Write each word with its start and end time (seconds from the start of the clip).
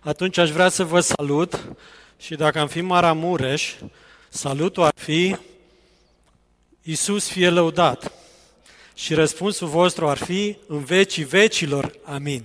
atunci 0.00 0.38
aș 0.38 0.50
vrea 0.50 0.68
să 0.68 0.84
vă 0.84 1.00
salut 1.00 1.68
și 2.18 2.34
dacă 2.34 2.58
am 2.58 2.68
fi 2.68 2.80
Maramureș, 2.80 3.74
salutul 4.28 4.82
ar 4.82 4.94
fi 4.96 5.36
Iisus 6.82 7.28
fie 7.28 7.48
lăudat. 7.48 8.12
Și 8.94 9.14
răspunsul 9.14 9.68
vostru 9.68 10.08
ar 10.08 10.16
fi 10.16 10.56
în 10.66 10.84
vecii 10.84 11.24
vecilor, 11.24 11.92
amin. 12.04 12.44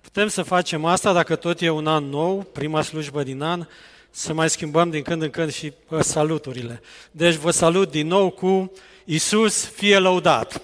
Putem 0.00 0.28
să 0.28 0.42
facem 0.42 0.84
asta 0.84 1.12
dacă 1.12 1.36
tot 1.36 1.60
e 1.60 1.70
un 1.70 1.86
an 1.86 2.04
nou, 2.04 2.42
prima 2.42 2.82
slujbă 2.82 3.22
din 3.22 3.42
an, 3.42 3.66
să 4.10 4.32
mai 4.32 4.50
schimbăm 4.50 4.90
din 4.90 5.02
când 5.02 5.22
în 5.22 5.30
când 5.30 5.52
și 5.52 5.72
saluturile. 6.00 6.80
Deci 7.10 7.34
vă 7.34 7.50
salut 7.50 7.90
din 7.90 8.06
nou 8.06 8.30
cu 8.30 8.72
Iisus 9.04 9.64
fie 9.64 9.98
lăudat. 9.98 10.62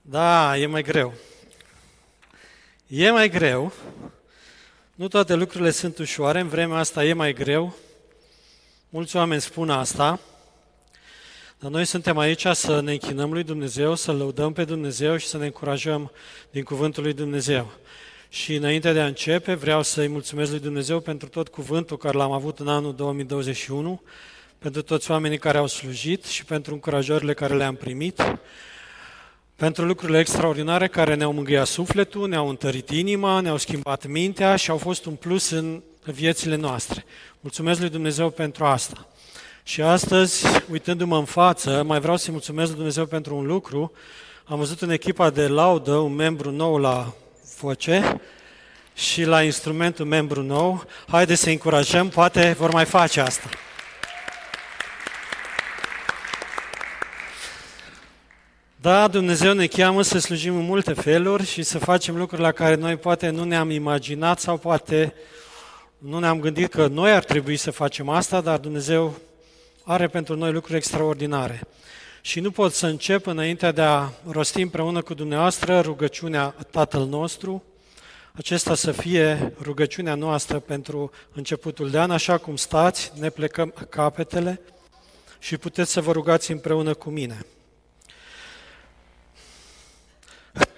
Da, 0.00 0.58
e 0.58 0.66
mai 0.66 0.82
greu. 0.82 1.14
E 2.88 3.10
mai 3.10 3.28
greu. 3.28 3.72
Nu 4.94 5.08
toate 5.08 5.34
lucrurile 5.34 5.70
sunt 5.70 5.98
ușoare, 5.98 6.40
în 6.40 6.48
vremea 6.48 6.78
asta 6.78 7.04
e 7.04 7.12
mai 7.12 7.32
greu. 7.32 7.76
Mulți 8.88 9.16
oameni 9.16 9.40
spun 9.40 9.70
asta. 9.70 10.20
Dar 11.58 11.70
noi 11.70 11.84
suntem 11.84 12.18
aici 12.18 12.46
să 12.52 12.80
ne 12.80 12.92
închinăm 12.92 13.32
lui 13.32 13.42
Dumnezeu, 13.42 13.94
să 13.94 14.12
lăudăm 14.12 14.52
pe 14.52 14.64
Dumnezeu 14.64 15.16
și 15.16 15.26
să 15.26 15.36
ne 15.36 15.44
încurajăm 15.44 16.10
din 16.50 16.62
cuvântul 16.62 17.02
lui 17.02 17.12
Dumnezeu. 17.12 17.72
Și 18.28 18.54
înainte 18.54 18.92
de 18.92 19.00
a 19.00 19.06
începe, 19.06 19.54
vreau 19.54 19.82
să-i 19.82 20.08
mulțumesc 20.08 20.50
lui 20.50 20.60
Dumnezeu 20.60 21.00
pentru 21.00 21.28
tot 21.28 21.48
cuvântul 21.48 21.96
care 21.96 22.16
l-am 22.16 22.32
avut 22.32 22.58
în 22.58 22.68
anul 22.68 22.94
2021, 22.94 24.02
pentru 24.58 24.82
toți 24.82 25.10
oamenii 25.10 25.38
care 25.38 25.58
au 25.58 25.66
slujit 25.66 26.24
și 26.24 26.44
pentru 26.44 26.72
încurajările 26.72 27.34
care 27.34 27.54
le-am 27.54 27.74
primit 27.74 28.22
pentru 29.56 29.84
lucrurile 29.84 30.18
extraordinare 30.18 30.88
care 30.88 31.14
ne-au 31.14 31.32
mângâiat 31.32 31.66
sufletul, 31.66 32.28
ne-au 32.28 32.48
întărit 32.48 32.90
inima, 32.90 33.40
ne-au 33.40 33.56
schimbat 33.56 34.06
mintea 34.06 34.56
și 34.56 34.70
au 34.70 34.76
fost 34.76 35.04
un 35.04 35.14
plus 35.14 35.50
în 35.50 35.82
viețile 36.04 36.56
noastre. 36.56 37.04
Mulțumesc 37.40 37.80
lui 37.80 37.88
Dumnezeu 37.88 38.30
pentru 38.30 38.64
asta. 38.64 39.08
Și 39.62 39.82
astăzi, 39.82 40.46
uitându-mă 40.70 41.16
în 41.16 41.24
față, 41.24 41.82
mai 41.86 42.00
vreau 42.00 42.16
să-i 42.16 42.32
mulțumesc 42.32 42.66
lui 42.66 42.76
Dumnezeu 42.76 43.06
pentru 43.06 43.36
un 43.36 43.46
lucru. 43.46 43.92
Am 44.44 44.58
văzut 44.58 44.82
în 44.82 44.90
echipa 44.90 45.30
de 45.30 45.46
laudă 45.46 45.92
un 45.92 46.14
membru 46.14 46.50
nou 46.50 46.78
la 46.78 47.12
voce 47.60 48.20
și 48.94 49.24
la 49.24 49.42
instrumentul 49.42 50.04
membru 50.04 50.42
nou. 50.42 50.84
Haideți 51.08 51.42
să 51.42 51.50
încurajăm, 51.50 52.08
poate 52.08 52.56
vor 52.58 52.70
mai 52.70 52.84
face 52.84 53.20
asta. 53.20 53.48
Da, 58.86 59.08
Dumnezeu 59.08 59.52
ne 59.52 59.66
cheamă 59.66 60.02
să 60.02 60.18
slujim 60.18 60.56
în 60.56 60.64
multe 60.64 60.92
feluri 60.92 61.44
și 61.46 61.62
să 61.62 61.78
facem 61.78 62.16
lucruri 62.16 62.42
la 62.42 62.52
care 62.52 62.74
noi 62.74 62.96
poate 62.96 63.28
nu 63.28 63.44
ne-am 63.44 63.70
imaginat 63.70 64.40
sau 64.40 64.56
poate 64.56 65.14
nu 65.98 66.18
ne-am 66.18 66.40
gândit 66.40 66.70
că 66.70 66.86
noi 66.86 67.12
ar 67.12 67.24
trebui 67.24 67.56
să 67.56 67.70
facem 67.70 68.08
asta, 68.08 68.40
dar 68.40 68.58
Dumnezeu 68.58 69.14
are 69.84 70.06
pentru 70.06 70.36
noi 70.36 70.52
lucruri 70.52 70.76
extraordinare. 70.76 71.60
Și 72.20 72.40
nu 72.40 72.50
pot 72.50 72.72
să 72.72 72.86
încep 72.86 73.26
înainte 73.26 73.70
de 73.70 73.82
a 73.82 74.08
rosti 74.30 74.62
împreună 74.62 75.02
cu 75.02 75.14
dumneavoastră 75.14 75.80
rugăciunea 75.80 76.54
Tatăl 76.70 77.06
nostru, 77.06 77.62
acesta 78.32 78.74
să 78.74 78.92
fie 78.92 79.52
rugăciunea 79.60 80.14
noastră 80.14 80.58
pentru 80.58 81.10
începutul 81.32 81.90
de 81.90 81.98
an, 81.98 82.10
așa 82.10 82.38
cum 82.38 82.56
stați, 82.56 83.12
ne 83.18 83.28
plecăm 83.28 83.74
capetele 83.88 84.60
și 85.38 85.56
puteți 85.56 85.92
să 85.92 86.00
vă 86.00 86.12
rugați 86.12 86.52
împreună 86.52 86.94
cu 86.94 87.10
mine. 87.10 87.46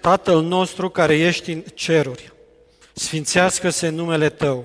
Tatăl 0.01 0.43
nostru 0.43 0.89
care 0.89 1.19
ești 1.19 1.53
în 1.53 1.63
ceruri, 1.75 2.33
sfințească-se 2.93 3.89
numele 3.89 4.29
Tău, 4.29 4.65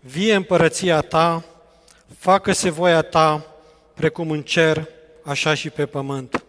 vie 0.00 0.34
împărăția 0.34 1.00
Ta, 1.00 1.44
facă-se 2.18 2.70
voia 2.70 3.02
Ta, 3.02 3.46
precum 3.94 4.30
în 4.30 4.42
cer, 4.42 4.88
așa 5.22 5.54
și 5.54 5.70
pe 5.70 5.86
pământ. 5.86 6.44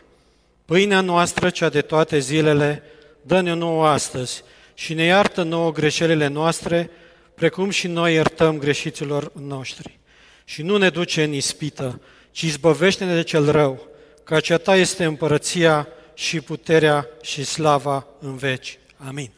Pâinea 0.66 1.02
noastră, 1.02 1.50
cea 1.50 1.70
de 1.70 1.82
toate 1.82 2.20
zilele, 2.20 2.84
dă-ne 3.22 3.54
nouă 3.54 3.88
astăzi 3.88 4.44
și 4.74 4.94
ne 4.94 5.04
iartă 5.04 5.44
nouă 5.44 5.72
greșelile 5.72 6.28
noastre, 6.28 6.90
precum 7.36 7.70
și 7.70 7.88
noi 7.88 8.14
iertăm 8.14 8.58
greșiților 8.58 9.32
noștri. 9.34 10.00
Și 10.46 10.62
nu 10.62 10.78
ne 10.78 10.90
duce 10.90 11.24
în 11.24 11.34
ispită, 11.34 12.02
ci 12.32 12.46
zbăvește-ne 12.46 13.16
de 13.16 13.24
cel 13.24 13.52
rău, 13.52 13.88
că 14.24 14.40
cea 14.40 14.58
ta 14.58 14.76
este 14.76 15.04
împărăția, 15.04 15.88
și 16.14 16.42
puterea 16.42 17.08
și 17.22 17.44
slava 17.44 18.08
în 18.20 18.38
veci. 18.38 18.80
Amin. 18.98 19.32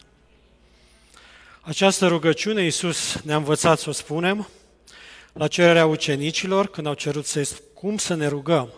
Această 1.61 2.07
rugăciune 2.07 2.63
Iisus 2.63 3.21
ne-a 3.23 3.35
învățat 3.35 3.79
să 3.79 3.89
o 3.89 3.91
spunem 3.91 4.47
la 5.33 5.47
cererea 5.47 5.85
ucenicilor 5.85 6.67
când 6.67 6.87
au 6.87 6.93
cerut 6.93 7.25
să 7.25 7.49
cum 7.73 7.97
să 7.97 8.13
ne 8.13 8.27
rugăm. 8.27 8.73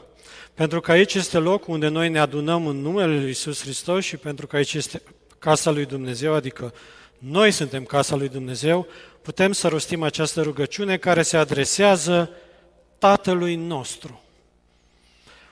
Pentru 0.53 0.81
că 0.81 0.91
aici 0.91 1.13
este 1.13 1.37
locul 1.37 1.73
unde 1.73 1.87
noi 1.87 2.09
ne 2.09 2.19
adunăm 2.19 2.67
în 2.67 2.81
numele 2.81 3.15
Lui 3.17 3.27
Iisus 3.27 3.61
Hristos 3.61 4.03
și 4.03 4.17
pentru 4.17 4.47
că 4.47 4.55
aici 4.55 4.73
este 4.73 5.01
casa 5.39 5.71
lui 5.71 5.85
Dumnezeu, 5.85 6.33
adică 6.33 6.73
noi 7.17 7.51
suntem 7.51 7.83
casa 7.83 8.15
lui 8.15 8.29
Dumnezeu, 8.29 8.87
putem 9.21 9.51
să 9.51 9.67
rostim 9.67 10.03
această 10.03 10.41
rugăciune 10.41 10.97
care 10.97 11.21
se 11.21 11.37
adresează 11.37 12.29
Tatălui 12.97 13.55
nostru 13.55 14.21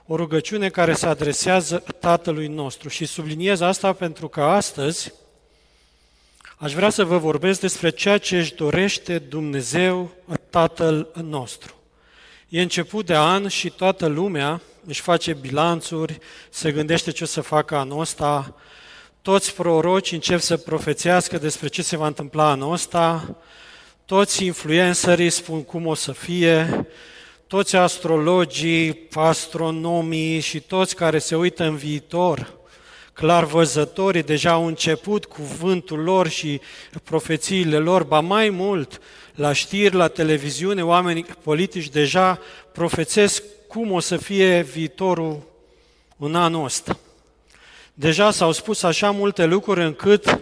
o 0.08 0.16
rugăciune 0.16 0.70
care 0.70 0.94
se 0.94 1.06
adresează 1.06 1.84
Tatălui 2.00 2.48
nostru. 2.48 2.90
Și 2.90 3.06
subliniez 3.06 3.60
asta 3.60 3.94
pentru 3.94 4.28
că 4.28 4.42
astăzi 4.42 5.14
aș 6.58 6.74
vrea 6.74 6.90
să 6.90 7.04
vă 7.04 7.18
vorbesc 7.18 7.60
despre 7.60 7.90
ceea 7.90 8.18
ce 8.18 8.38
își 8.38 8.56
dorește 8.56 9.20
Dumnezeu, 9.20 10.12
Tatăl 10.50 11.12
nostru. 11.24 11.74
E 12.50 12.62
început 12.62 13.06
de 13.06 13.16
an 13.16 13.48
și 13.48 13.70
toată 13.70 14.06
lumea 14.06 14.62
își 14.88 15.02
face 15.02 15.34
bilanțuri, 15.34 16.20
se 16.50 16.72
gândește 16.72 17.12
ce 17.12 17.24
o 17.24 17.28
să 17.28 17.42
facă 17.42 17.76
anul 17.76 18.00
ăsta, 18.00 18.56
toți 19.22 19.54
proroci 19.56 20.12
încep 20.12 20.40
să 20.40 20.58
profețească 20.58 21.38
despre 21.38 21.68
ce 21.68 21.82
se 21.82 21.98
va 21.98 22.08
întâmpla 22.08 22.50
anul 22.50 22.74
ăsta, 22.74 23.36
toți 24.06 24.46
influencerii 24.46 25.30
spun 25.30 25.64
cum 25.64 25.86
o 25.86 25.94
să 25.94 26.12
fie, 26.12 26.88
toți 27.48 27.76
astrologii, 27.76 29.08
astronomii 29.14 30.40
și 30.40 30.60
toți 30.60 30.96
care 30.96 31.20
se 31.20 31.36
uită 31.36 31.64
în 31.64 31.76
viitor, 31.76 32.58
clar 33.14 33.44
văzătorii, 33.44 34.24
deja 34.24 34.52
au 34.52 34.66
început 34.66 35.26
cuvântul 35.26 36.00
lor 36.00 36.28
și 36.28 36.62
profețiile 37.04 37.78
lor, 37.78 38.04
ba 38.04 38.20
mai 38.20 38.50
mult, 38.50 39.02
la 39.36 39.54
știri, 39.54 39.96
la 39.96 40.08
televiziune, 40.08 40.84
oamenii 40.84 41.26
politici 41.44 41.90
deja 41.90 42.40
profețesc 42.72 43.44
cum 43.68 43.92
o 43.92 44.00
să 44.00 44.18
fie 44.18 44.62
viitorul 44.62 45.42
în 46.18 46.36
anul 46.36 46.64
ăsta. 46.64 47.00
Deja 47.94 48.32
s-au 48.32 48.52
spus 48.52 48.84
așa 48.84 49.12
multe 49.12 49.46
lucruri 49.46 49.84
încât 49.84 50.40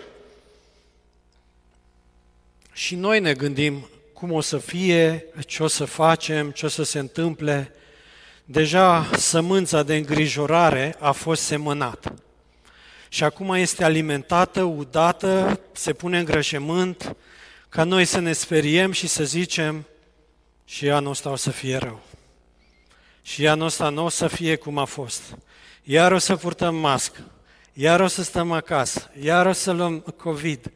și 2.73 2.95
noi 2.95 3.19
ne 3.19 3.33
gândim 3.33 3.87
cum 4.23 4.31
o 4.31 4.41
să 4.41 4.57
fie, 4.57 5.25
ce 5.39 5.63
o 5.63 5.67
să 5.67 5.85
facem, 5.85 6.51
ce 6.51 6.65
o 6.65 6.69
să 6.69 6.83
se 6.83 6.99
întâmple. 6.99 7.71
Deja 8.45 9.09
sămânța 9.17 9.83
de 9.83 9.95
îngrijorare 9.95 10.95
a 10.99 11.11
fost 11.11 11.41
semănată. 11.41 12.13
Și 13.09 13.23
acum 13.23 13.53
este 13.53 13.83
alimentată, 13.83 14.61
udată, 14.61 15.59
se 15.71 15.93
pune 15.93 16.19
în 16.19 16.25
grășământ, 16.25 17.15
ca 17.69 17.83
noi 17.83 18.05
să 18.05 18.19
ne 18.19 18.33
speriem 18.33 18.91
și 18.91 19.07
să 19.07 19.23
zicem 19.23 19.85
și 20.65 20.89
anul 20.89 21.11
ăsta 21.11 21.29
o 21.29 21.35
să 21.35 21.49
fie 21.49 21.77
rău. 21.77 22.01
Și 23.21 23.47
anul 23.47 23.65
ăsta 23.65 23.89
nu 23.89 24.05
o 24.05 24.09
să 24.09 24.27
fie 24.27 24.55
cum 24.55 24.77
a 24.77 24.85
fost. 24.85 25.21
Iar 25.83 26.11
o 26.11 26.17
să 26.17 26.35
purtăm 26.35 26.75
mască, 26.75 27.31
iar 27.73 27.99
o 27.99 28.07
să 28.07 28.23
stăm 28.23 28.51
acasă, 28.51 29.11
iar 29.21 29.45
o 29.45 29.53
să 29.53 29.71
luăm 29.71 29.99
COVID, 29.99 30.71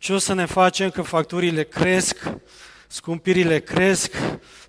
ce 0.00 0.12
o 0.12 0.18
să 0.18 0.32
ne 0.32 0.44
facem 0.44 0.90
că 0.90 1.02
facturile 1.02 1.62
cresc, 1.62 2.30
scumpirile 2.86 3.60
cresc, 3.60 4.16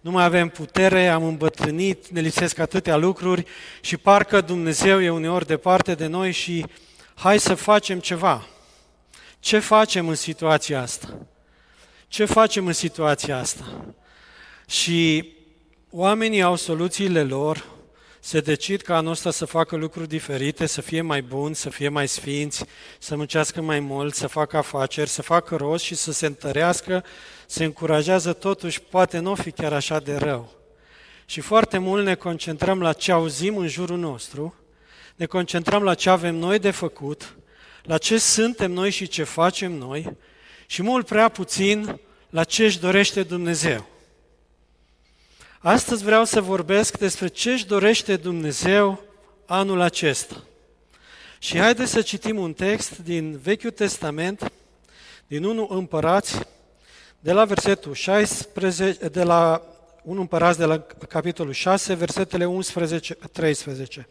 nu 0.01 0.11
mai 0.11 0.23
avem 0.23 0.49
putere, 0.49 1.07
am 1.07 1.23
îmbătrânit, 1.23 2.07
ne 2.07 2.19
lipsesc 2.19 2.57
atâtea 2.57 2.95
lucruri 2.95 3.45
și 3.81 3.97
parcă 3.97 4.41
Dumnezeu 4.41 5.01
e 5.01 5.09
uneori 5.09 5.45
departe 5.45 5.93
de 5.93 6.07
noi 6.07 6.31
și 6.31 6.65
hai 7.13 7.39
să 7.39 7.53
facem 7.53 7.99
ceva. 7.99 8.47
Ce 9.39 9.59
facem 9.59 10.07
în 10.07 10.15
situația 10.15 10.81
asta? 10.81 11.17
Ce 12.07 12.25
facem 12.25 12.67
în 12.67 12.73
situația 12.73 13.37
asta? 13.37 13.93
Și 14.67 15.33
oamenii 15.89 16.41
au 16.41 16.55
soluțiile 16.55 17.23
lor, 17.23 17.65
se 18.23 18.39
decid 18.39 18.81
ca 18.81 18.95
anul 18.95 19.11
ăsta 19.11 19.31
să 19.31 19.45
facă 19.45 19.75
lucruri 19.75 20.07
diferite, 20.07 20.65
să 20.65 20.81
fie 20.81 21.01
mai 21.01 21.21
buni, 21.21 21.55
să 21.55 21.69
fie 21.69 21.89
mai 21.89 22.07
sfinți, 22.07 22.63
să 22.99 23.15
muncească 23.15 23.61
mai 23.61 23.79
mult, 23.79 24.15
să 24.15 24.27
facă 24.27 24.57
afaceri, 24.57 25.09
să 25.09 25.21
facă 25.21 25.55
rost 25.55 25.83
și 25.83 25.95
să 25.95 26.11
se 26.11 26.25
întărească, 26.25 27.03
se 27.45 27.63
încurajează 27.63 28.33
totuși, 28.33 28.81
poate 28.81 29.19
nu 29.19 29.35
fi 29.35 29.51
chiar 29.51 29.73
așa 29.73 29.99
de 29.99 30.15
rău. 30.15 30.53
Și 31.25 31.41
foarte 31.41 31.77
mult 31.77 32.05
ne 32.05 32.15
concentrăm 32.15 32.81
la 32.81 32.93
ce 32.93 33.11
auzim 33.11 33.57
în 33.57 33.67
jurul 33.67 33.97
nostru, 33.97 34.55
ne 35.15 35.25
concentrăm 35.25 35.83
la 35.83 35.93
ce 35.93 36.09
avem 36.09 36.35
noi 36.35 36.59
de 36.59 36.71
făcut, 36.71 37.35
la 37.83 37.97
ce 37.97 38.17
suntem 38.17 38.71
noi 38.71 38.89
și 38.89 39.07
ce 39.07 39.23
facem 39.23 39.71
noi 39.71 40.17
și 40.65 40.81
mult 40.81 41.05
prea 41.05 41.29
puțin 41.29 41.99
la 42.29 42.43
ce 42.43 42.63
își 42.63 42.79
dorește 42.79 43.23
Dumnezeu. 43.23 43.85
Astăzi 45.63 46.03
vreau 46.03 46.25
să 46.25 46.41
vorbesc 46.41 46.97
despre 46.97 47.27
ce 47.27 47.51
își 47.51 47.65
dorește 47.65 48.15
Dumnezeu 48.15 49.03
anul 49.45 49.81
acesta. 49.81 50.43
Și 51.39 51.57
haideți 51.57 51.91
să 51.91 52.01
citim 52.01 52.39
un 52.39 52.53
text 52.53 52.97
din 52.97 53.37
Vechiul 53.37 53.71
Testament, 53.71 54.51
din 55.27 55.43
1 55.43 55.67
Împărați, 55.69 56.39
de 57.19 57.31
la 57.31 57.45
versetul 57.45 57.93
16, 57.93 59.07
de 59.07 59.23
la 59.23 59.61
1 60.03 60.19
Împărați 60.19 60.57
de 60.57 60.65
la 60.65 60.79
capitolul 61.07 61.53
6, 61.53 61.93
versetele 61.93 62.45
11-13. 62.45 64.05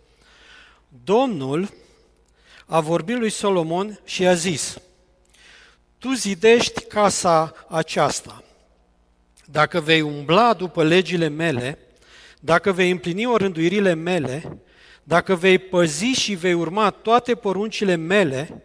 Domnul 1.04 1.70
a 2.66 2.80
vorbit 2.80 3.18
lui 3.18 3.30
Solomon 3.30 4.00
și 4.04 4.26
a 4.26 4.34
zis, 4.34 4.76
Tu 5.98 6.12
zidești 6.12 6.82
casa 6.84 7.54
aceasta. 7.68 8.44
Dacă 9.50 9.80
vei 9.80 10.00
umbla 10.00 10.54
după 10.54 10.84
legile 10.84 11.28
mele, 11.28 11.78
dacă 12.40 12.72
vei 12.72 12.90
împlini 12.90 13.26
orânduirile 13.26 13.94
mele, 13.94 14.58
dacă 15.02 15.34
vei 15.34 15.58
păzi 15.58 16.04
și 16.04 16.34
vei 16.34 16.52
urma 16.52 16.90
toate 16.90 17.34
poruncile 17.34 17.94
mele, 17.94 18.62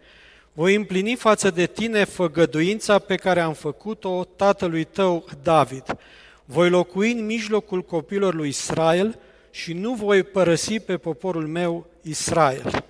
voi 0.52 0.74
împlini 0.74 1.14
față 1.14 1.50
de 1.50 1.66
tine 1.66 2.04
făgăduința 2.04 2.98
pe 2.98 3.14
care 3.14 3.40
am 3.40 3.52
făcut-o 3.52 4.24
tatălui 4.36 4.84
tău 4.84 5.28
David. 5.42 5.96
Voi 6.44 6.70
locui 6.70 7.12
în 7.12 7.26
mijlocul 7.26 7.82
copilor 7.82 8.34
lui 8.34 8.48
Israel 8.48 9.18
și 9.50 9.72
nu 9.72 9.94
voi 9.94 10.22
părăsi 10.22 10.80
pe 10.80 10.96
poporul 10.96 11.46
meu 11.46 11.86
Israel. 12.02 12.84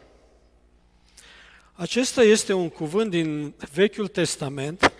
Acesta 1.72 2.22
este 2.22 2.52
un 2.52 2.68
cuvânt 2.68 3.10
din 3.10 3.54
Vechiul 3.72 4.08
Testament, 4.08 4.92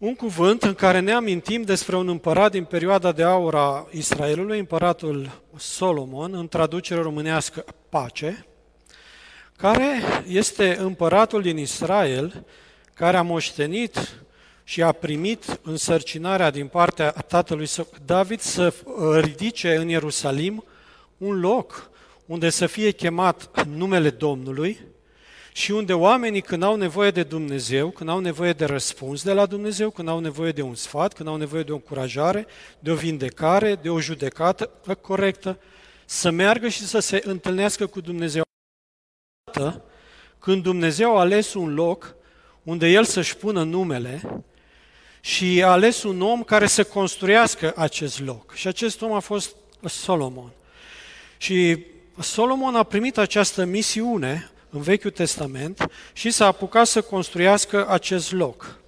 un 0.00 0.14
cuvânt 0.14 0.62
în 0.62 0.74
care 0.74 0.98
ne 0.98 1.12
amintim 1.12 1.62
despre 1.62 1.96
un 1.96 2.08
împărat 2.08 2.50
din 2.50 2.64
perioada 2.64 3.12
de 3.12 3.22
aur 3.22 3.54
a 3.54 3.88
Israelului, 3.90 4.58
împăratul 4.58 5.42
Solomon, 5.56 6.34
în 6.34 6.48
traducere 6.48 7.00
românească 7.00 7.64
pace, 7.88 8.46
care 9.56 10.00
este 10.26 10.76
împăratul 10.78 11.42
din 11.42 11.58
Israel, 11.58 12.44
care 12.94 13.16
a 13.16 13.22
moștenit 13.22 14.22
și 14.64 14.82
a 14.82 14.92
primit 14.92 15.60
însărcinarea 15.62 16.50
din 16.50 16.66
partea 16.66 17.10
tatălui 17.10 17.66
său. 17.66 17.86
David 18.04 18.40
să 18.40 18.74
ridice 19.20 19.74
în 19.76 19.88
Ierusalim 19.88 20.64
un 21.16 21.40
loc 21.40 21.90
unde 22.26 22.50
să 22.50 22.66
fie 22.66 22.90
chemat 22.90 23.66
numele 23.66 24.10
Domnului 24.10 24.78
și 25.60 25.70
unde 25.70 25.92
oamenii 25.92 26.40
când 26.40 26.62
au 26.62 26.76
nevoie 26.76 27.10
de 27.10 27.22
Dumnezeu, 27.22 27.90
când 27.90 28.08
au 28.08 28.18
nevoie 28.18 28.52
de 28.52 28.64
răspuns 28.64 29.22
de 29.22 29.32
la 29.32 29.46
Dumnezeu, 29.46 29.90
când 29.90 30.08
au 30.08 30.18
nevoie 30.18 30.52
de 30.52 30.62
un 30.62 30.74
sfat, 30.74 31.12
când 31.12 31.28
au 31.28 31.36
nevoie 31.36 31.62
de 31.62 31.72
o 31.72 31.74
încurajare, 31.74 32.46
de 32.78 32.90
o 32.90 32.94
vindecare, 32.94 33.74
de 33.74 33.90
o 33.90 34.00
judecată 34.00 34.70
corectă, 35.00 35.58
să 36.04 36.30
meargă 36.30 36.68
și 36.68 36.86
să 36.86 36.98
se 36.98 37.22
întâlnească 37.24 37.86
cu 37.86 38.00
Dumnezeu. 38.00 38.42
Când 40.38 40.62
Dumnezeu 40.62 41.16
a 41.16 41.20
ales 41.20 41.54
un 41.54 41.74
loc 41.74 42.14
unde 42.62 42.88
El 42.88 43.04
să-și 43.04 43.36
pună 43.36 43.62
numele 43.62 44.42
și 45.20 45.62
a 45.62 45.70
ales 45.70 46.02
un 46.02 46.20
om 46.20 46.42
care 46.42 46.66
să 46.66 46.84
construiască 46.84 47.72
acest 47.76 48.20
loc. 48.20 48.54
Și 48.54 48.68
acest 48.68 49.02
om 49.02 49.12
a 49.12 49.20
fost 49.20 49.54
Solomon. 49.84 50.50
Și 51.36 51.84
Solomon 52.20 52.74
a 52.74 52.82
primit 52.82 53.18
această 53.18 53.64
misiune 53.64 54.50
în 54.70 54.80
Vechiul 54.80 55.10
Testament 55.10 55.90
și 56.12 56.30
s-a 56.30 56.46
apucat 56.46 56.86
să 56.86 57.00
construiască 57.00 57.88
acest 57.88 58.32
loc, 58.32 58.78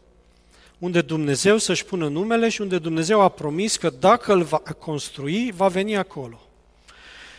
unde 0.79 1.01
Dumnezeu 1.01 1.59
să-și 1.59 1.85
pună 1.85 2.09
numele 2.09 2.49
și 2.49 2.61
unde 2.61 2.79
Dumnezeu 2.79 3.21
a 3.21 3.29
promis 3.29 3.77
că 3.77 3.91
dacă 3.99 4.33
îl 4.33 4.43
va 4.43 4.59
construi, 4.59 5.53
va 5.57 5.69
veni 5.69 5.97
acolo. 5.97 6.41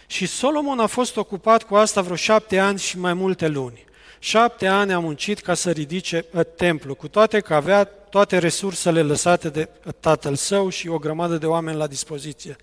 Și 0.08 0.26
Solomon 0.26 0.80
a 0.80 0.86
fost 0.86 1.18
ocupat 1.18 1.64
cu 1.64 1.76
asta 1.76 2.02
vreo 2.02 2.16
șapte 2.16 2.60
ani 2.60 2.80
și 2.80 3.00
mai 3.00 3.14
multe 3.14 3.48
luni. 3.48 3.86
Șapte 4.20 4.68
ani 4.68 4.94
a 4.94 5.00
muncit 5.00 5.40
ca 5.40 5.54
să 5.54 5.72
ridice 5.72 6.26
templu, 6.56 6.96
cu 6.96 7.08
toate 7.08 7.40
că 7.40 7.54
avea 7.54 7.84
toate 7.84 8.38
resursele 8.38 9.02
lăsate 9.02 9.50
de 9.50 9.70
tatăl 10.00 10.36
său 10.36 10.70
și 10.70 10.88
o 10.88 10.98
grămadă 10.98 11.38
de 11.38 11.46
oameni 11.46 11.78
la 11.78 11.88
dispoziție. 11.88 12.56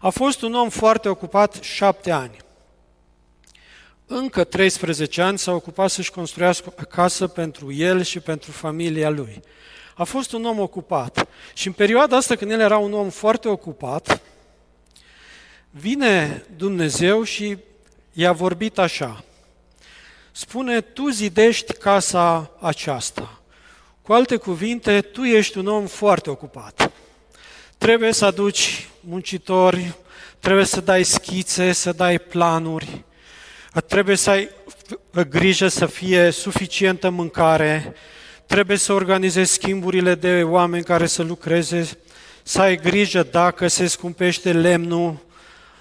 A 0.00 0.08
fost 0.08 0.42
un 0.42 0.54
om 0.54 0.68
foarte 0.68 1.08
ocupat 1.08 1.58
șapte 1.62 2.10
ani 2.10 2.36
încă 4.06 4.44
13 4.44 5.22
ani 5.22 5.38
s-a 5.38 5.52
ocupat 5.52 5.90
să-și 5.90 6.10
construiască 6.10 6.74
o 6.78 6.84
casă 6.88 7.26
pentru 7.26 7.72
el 7.72 8.02
și 8.02 8.20
pentru 8.20 8.50
familia 8.50 9.10
lui. 9.10 9.42
A 9.94 10.04
fost 10.04 10.32
un 10.32 10.44
om 10.44 10.58
ocupat. 10.58 11.28
Și 11.54 11.66
în 11.66 11.72
perioada 11.72 12.16
asta, 12.16 12.36
când 12.36 12.50
el 12.50 12.60
era 12.60 12.78
un 12.78 12.92
om 12.92 13.10
foarte 13.10 13.48
ocupat, 13.48 14.20
vine 15.70 16.44
Dumnezeu 16.56 17.22
și 17.22 17.56
i-a 18.12 18.32
vorbit 18.32 18.78
așa. 18.78 19.24
Spune, 20.32 20.80
tu 20.80 21.08
zidești 21.08 21.72
casa 21.72 22.50
aceasta. 22.60 23.40
Cu 24.02 24.12
alte 24.12 24.36
cuvinte, 24.36 25.00
tu 25.00 25.22
ești 25.22 25.58
un 25.58 25.66
om 25.66 25.86
foarte 25.86 26.30
ocupat. 26.30 26.90
Trebuie 27.78 28.12
să 28.12 28.24
aduci 28.24 28.88
muncitori, 29.00 29.94
trebuie 30.38 30.64
să 30.64 30.80
dai 30.80 31.02
schițe, 31.02 31.72
să 31.72 31.92
dai 31.92 32.18
planuri, 32.18 33.04
Trebuie 33.80 34.16
să 34.16 34.30
ai 34.30 34.50
grijă 35.28 35.68
să 35.68 35.86
fie 35.86 36.30
suficientă 36.30 37.10
mâncare, 37.10 37.94
trebuie 38.46 38.76
să 38.76 38.92
organizezi 38.92 39.52
schimburile 39.52 40.14
de 40.14 40.42
oameni 40.42 40.84
care 40.84 41.06
să 41.06 41.22
lucreze, 41.22 41.88
să 42.42 42.60
ai 42.60 42.76
grijă 42.76 43.22
dacă 43.22 43.66
se 43.68 43.86
scumpește 43.86 44.52
lemnul, 44.52 45.16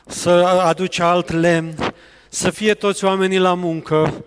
să 0.08 0.30
aduci 0.30 1.00
alt 1.00 1.30
lemn, 1.32 1.94
să 2.30 2.50
fie 2.50 2.74
toți 2.74 3.06
oamenii 3.06 3.38
la 3.38 3.54
muncă 3.54 4.26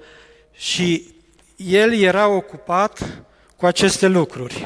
și 0.52 1.14
el 1.56 1.94
era 1.94 2.28
ocupat 2.28 3.24
cu 3.56 3.66
aceste 3.66 4.06
lucruri. 4.06 4.64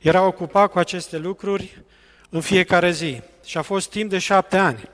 Era 0.00 0.22
ocupat 0.22 0.70
cu 0.70 0.78
aceste 0.78 1.18
lucruri 1.18 1.82
în 2.30 2.40
fiecare 2.40 2.90
zi 2.90 3.20
și 3.44 3.58
a 3.58 3.62
fost 3.62 3.90
timp 3.90 4.10
de 4.10 4.18
șapte 4.18 4.56
ani. 4.56 4.92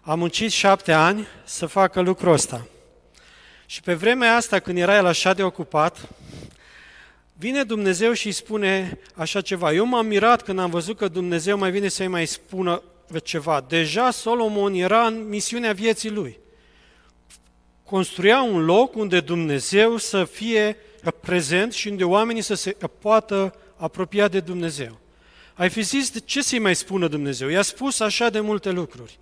A 0.00 0.14
muncit 0.14 0.50
șapte 0.50 0.92
ani 0.92 1.26
să 1.44 1.66
facă 1.66 2.00
lucrul 2.00 2.32
ăsta. 2.32 2.66
Și 3.66 3.80
pe 3.80 3.94
vremea 3.94 4.36
asta, 4.36 4.58
când 4.58 4.78
era 4.78 4.96
el 4.96 5.06
așa 5.06 5.32
de 5.32 5.42
ocupat, 5.42 6.08
vine 7.32 7.62
Dumnezeu 7.62 8.12
și 8.12 8.26
îi 8.26 8.32
spune 8.32 8.98
așa 9.14 9.40
ceva. 9.40 9.72
Eu 9.72 9.84
m-am 9.84 10.06
mirat 10.06 10.42
când 10.42 10.58
am 10.58 10.70
văzut 10.70 10.96
că 10.96 11.08
Dumnezeu 11.08 11.58
mai 11.58 11.70
vine 11.70 11.88
să-i 11.88 12.06
mai 12.06 12.26
spună 12.26 12.82
ceva. 13.22 13.64
Deja 13.68 14.10
Solomon 14.10 14.74
era 14.74 15.06
în 15.06 15.28
misiunea 15.28 15.72
vieții 15.72 16.10
lui. 16.10 16.38
Construia 17.84 18.42
un 18.42 18.64
loc 18.64 18.96
unde 18.96 19.20
Dumnezeu 19.20 19.96
să 19.96 20.24
fie 20.24 20.76
prezent 21.20 21.72
și 21.72 21.88
unde 21.88 22.04
oamenii 22.04 22.42
să 22.42 22.54
se 22.54 22.76
poată 22.98 23.54
apropia 23.76 24.28
de 24.28 24.40
Dumnezeu. 24.40 24.98
Ai 25.54 25.68
fi 25.68 25.82
zis, 25.82 26.10
de 26.10 26.20
ce 26.20 26.42
să-i 26.42 26.58
mai 26.58 26.76
spună 26.76 27.08
Dumnezeu? 27.08 27.48
I-a 27.48 27.62
spus 27.62 28.00
așa 28.00 28.30
de 28.30 28.40
multe 28.40 28.70
lucruri. 28.70 29.18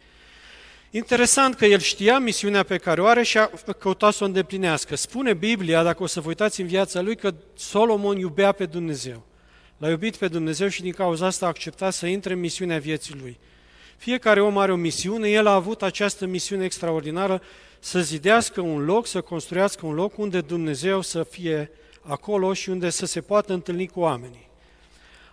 Interesant 0.91 1.55
că 1.55 1.67
el 1.67 1.79
știa 1.79 2.19
misiunea 2.19 2.63
pe 2.63 2.77
care 2.77 3.01
o 3.01 3.07
are 3.07 3.23
și 3.23 3.39
a 3.39 3.51
căutat 3.79 4.15
să 4.15 4.25
o 4.25 4.27
îndeplinească. 4.27 4.97
Spune 4.97 5.35
Biblia, 5.35 5.83
dacă 5.83 6.03
o 6.03 6.07
să 6.07 6.21
vă 6.21 6.29
uitați 6.29 6.61
în 6.61 6.67
viața 6.67 7.01
lui, 7.01 7.17
că 7.17 7.35
Solomon 7.57 8.19
iubea 8.19 8.53
pe 8.53 8.67
Dumnezeu. 8.67 9.27
L-a 9.77 9.89
iubit 9.89 10.17
pe 10.17 10.29
Dumnezeu 10.29 10.69
și 10.69 10.83
din 10.83 10.93
cauza 10.93 11.27
asta 11.27 11.45
a 11.45 11.49
acceptat 11.49 11.93
să 11.93 12.07
intre 12.07 12.33
în 12.33 12.41
misiunea 12.41 12.79
vieții 12.79 13.15
lui. 13.21 13.39
Fiecare 13.97 14.41
om 14.41 14.59
are 14.59 14.73
o 14.73 14.77
misiune, 14.77 15.29
el 15.29 15.47
a 15.47 15.55
avut 15.55 15.83
această 15.83 16.27
misiune 16.27 16.65
extraordinară 16.65 17.43
să 17.79 18.01
zidească 18.01 18.61
un 18.61 18.85
loc, 18.85 19.07
să 19.07 19.21
construiască 19.21 19.87
un 19.87 19.95
loc 19.95 20.19
unde 20.19 20.41
Dumnezeu 20.41 21.01
să 21.01 21.23
fie 21.23 21.71
acolo 22.03 22.53
și 22.53 22.71
unde 22.71 22.91
să 22.91 23.07
se 23.07 23.21
poată 23.21 23.53
întâlni 23.53 23.87
cu 23.87 24.01
oamenii. 24.01 24.49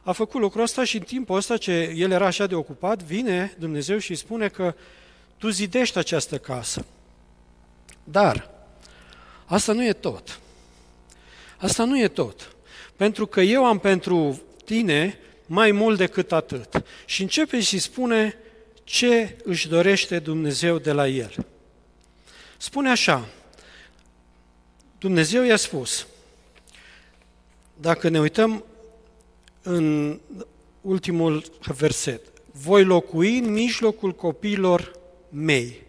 A 0.02 0.12
făcut 0.12 0.42
lucrul 0.42 0.64
ăsta 0.64 0.84
și 0.84 0.98
în 0.98 1.04
timpul 1.04 1.36
ăsta 1.36 1.58
ce 1.58 1.94
el 1.96 2.12
era 2.12 2.26
așa 2.26 2.46
de 2.46 2.56
ocupat, 2.56 3.04
vine 3.04 3.56
Dumnezeu 3.60 3.98
și 3.98 4.12
îi 4.12 4.18
spune 4.18 4.48
că 4.48 4.76
tu 5.38 5.50
zidești 5.50 5.98
această 5.98 6.38
casă. 6.38 6.86
Dar 8.04 8.50
asta 9.46 9.74
nu 9.74 9.86
e 9.86 9.94
tot. 9.94 10.40
Asta 11.58 11.84
nu 11.84 12.00
e 12.00 12.08
tot. 12.08 12.56
Pentru 12.96 13.26
că 13.26 13.42
eu 13.42 13.66
am 13.66 13.80
pentru 13.80 14.42
tine 14.66 15.20
mai 15.46 15.72
mult 15.72 15.98
decât 15.98 16.32
atât. 16.32 16.84
Și 17.06 17.22
începe 17.22 17.62
și 17.62 17.80
spune 17.80 18.38
ce 18.84 19.38
își 19.44 19.68
dorește 19.68 20.20
Dumnezeu 20.20 20.78
de 20.78 20.92
la 20.92 21.08
el. 21.08 21.46
Spune 22.58 22.90
așa, 22.90 23.26
Dumnezeu 24.98 25.44
i-a 25.44 25.56
spus, 25.56 26.08
dacă 27.78 28.10
ne 28.10 28.20
uităm 28.20 28.64
în 29.62 30.20
ultimul 30.82 31.44
verset, 31.78 32.22
voi 32.52 32.84
locui 32.84 33.38
în 33.38 33.52
mijlocul 33.52 34.12
copiilor 34.12 34.92
mei. 35.36 35.84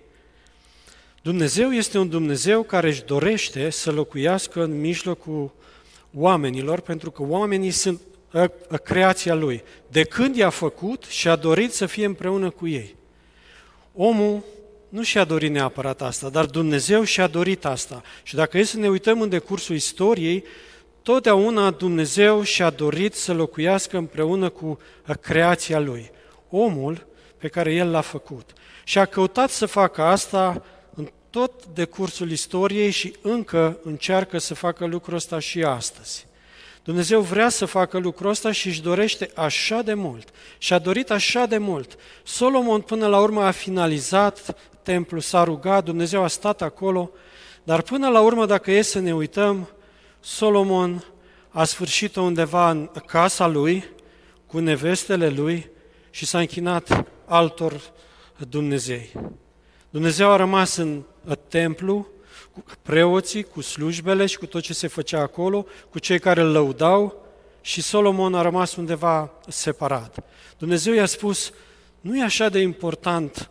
Dumnezeu 1.22 1.72
este 1.72 1.98
un 1.98 2.08
Dumnezeu 2.08 2.62
care 2.62 2.88
își 2.88 3.04
dorește 3.04 3.70
să 3.70 3.90
locuiască 3.90 4.62
în 4.62 4.80
mijlocul 4.80 5.52
oamenilor, 6.14 6.80
pentru 6.80 7.10
că 7.10 7.22
oamenii 7.22 7.70
sunt 7.70 8.00
a, 8.30 8.50
a 8.68 8.76
creația 8.76 9.34
Lui. 9.34 9.62
De 9.88 10.04
când 10.04 10.36
i-a 10.36 10.50
făcut 10.50 11.04
și 11.04 11.28
a 11.28 11.36
dorit 11.36 11.72
să 11.72 11.86
fie 11.86 12.04
împreună 12.04 12.50
cu 12.50 12.66
ei. 12.66 12.96
Omul 13.94 14.42
nu 14.88 15.02
și-a 15.02 15.24
dorit 15.24 15.50
neapărat 15.50 16.02
asta, 16.02 16.28
dar 16.28 16.44
Dumnezeu 16.44 17.04
și-a 17.04 17.26
dorit 17.26 17.64
asta. 17.64 18.02
Și 18.22 18.34
dacă 18.34 18.58
e 18.58 18.62
să 18.62 18.78
ne 18.78 18.88
uităm 18.88 19.20
în 19.20 19.28
decursul 19.28 19.74
istoriei, 19.74 20.44
totdeauna 21.02 21.70
Dumnezeu 21.70 22.42
și-a 22.42 22.70
dorit 22.70 23.14
să 23.14 23.32
locuiască 23.32 23.96
împreună 23.96 24.48
cu 24.48 24.78
creația 25.20 25.78
Lui, 25.78 26.10
omul 26.50 27.06
pe 27.38 27.48
care 27.48 27.74
El 27.74 27.90
l-a 27.90 28.00
făcut. 28.00 28.52
Și 28.88 28.98
a 28.98 29.04
căutat 29.04 29.50
să 29.50 29.66
facă 29.66 30.02
asta 30.02 30.62
în 30.94 31.10
tot 31.30 31.66
decursul 31.66 32.30
istoriei 32.30 32.90
și 32.90 33.14
încă 33.22 33.78
încearcă 33.82 34.38
să 34.38 34.54
facă 34.54 34.84
lucrul 34.84 35.14
ăsta 35.14 35.38
și 35.38 35.62
astăzi. 35.62 36.26
Dumnezeu 36.84 37.20
vrea 37.20 37.48
să 37.48 37.64
facă 37.64 37.98
lucrul 37.98 38.30
ăsta 38.30 38.52
și 38.52 38.66
își 38.66 38.82
dorește 38.82 39.30
așa 39.34 39.82
de 39.82 39.94
mult. 39.94 40.28
Și 40.58 40.72
a 40.72 40.78
dorit 40.78 41.10
așa 41.10 41.46
de 41.46 41.58
mult. 41.58 41.98
Solomon 42.22 42.80
până 42.80 43.06
la 43.06 43.20
urmă 43.20 43.42
a 43.42 43.50
finalizat 43.50 44.56
templul, 44.82 45.20
s-a 45.20 45.44
rugat, 45.44 45.84
Dumnezeu 45.84 46.22
a 46.22 46.28
stat 46.28 46.62
acolo, 46.62 47.10
dar 47.62 47.82
până 47.82 48.08
la 48.08 48.20
urmă, 48.20 48.46
dacă 48.46 48.70
e 48.70 48.82
să 48.82 48.98
ne 48.98 49.14
uităm, 49.14 49.68
Solomon 50.20 51.04
a 51.48 51.64
sfârșit 51.64 52.16
undeva 52.16 52.70
în 52.70 52.90
casa 53.06 53.46
lui, 53.46 53.84
cu 54.46 54.58
nevestele 54.58 55.28
lui 55.28 55.70
și 56.10 56.26
s-a 56.26 56.38
închinat 56.38 57.04
altor 57.24 57.94
Dumnezei. 58.44 59.12
Dumnezeu 59.90 60.30
a 60.30 60.36
rămas 60.36 60.76
în 60.76 61.02
templu, 61.48 62.06
cu 62.52 62.64
preoții, 62.82 63.42
cu 63.42 63.60
slujbele 63.60 64.26
și 64.26 64.38
cu 64.38 64.46
tot 64.46 64.62
ce 64.62 64.74
se 64.74 64.86
făcea 64.86 65.20
acolo, 65.20 65.66
cu 65.90 65.98
cei 65.98 66.18
care 66.18 66.40
îl 66.40 66.50
lăudau 66.50 67.26
și 67.60 67.82
Solomon 67.82 68.34
a 68.34 68.42
rămas 68.42 68.76
undeva 68.76 69.32
separat. 69.48 70.24
Dumnezeu 70.58 70.94
i-a 70.94 71.06
spus, 71.06 71.52
nu 72.00 72.18
e 72.18 72.22
așa 72.22 72.48
de 72.48 72.58
important 72.58 73.50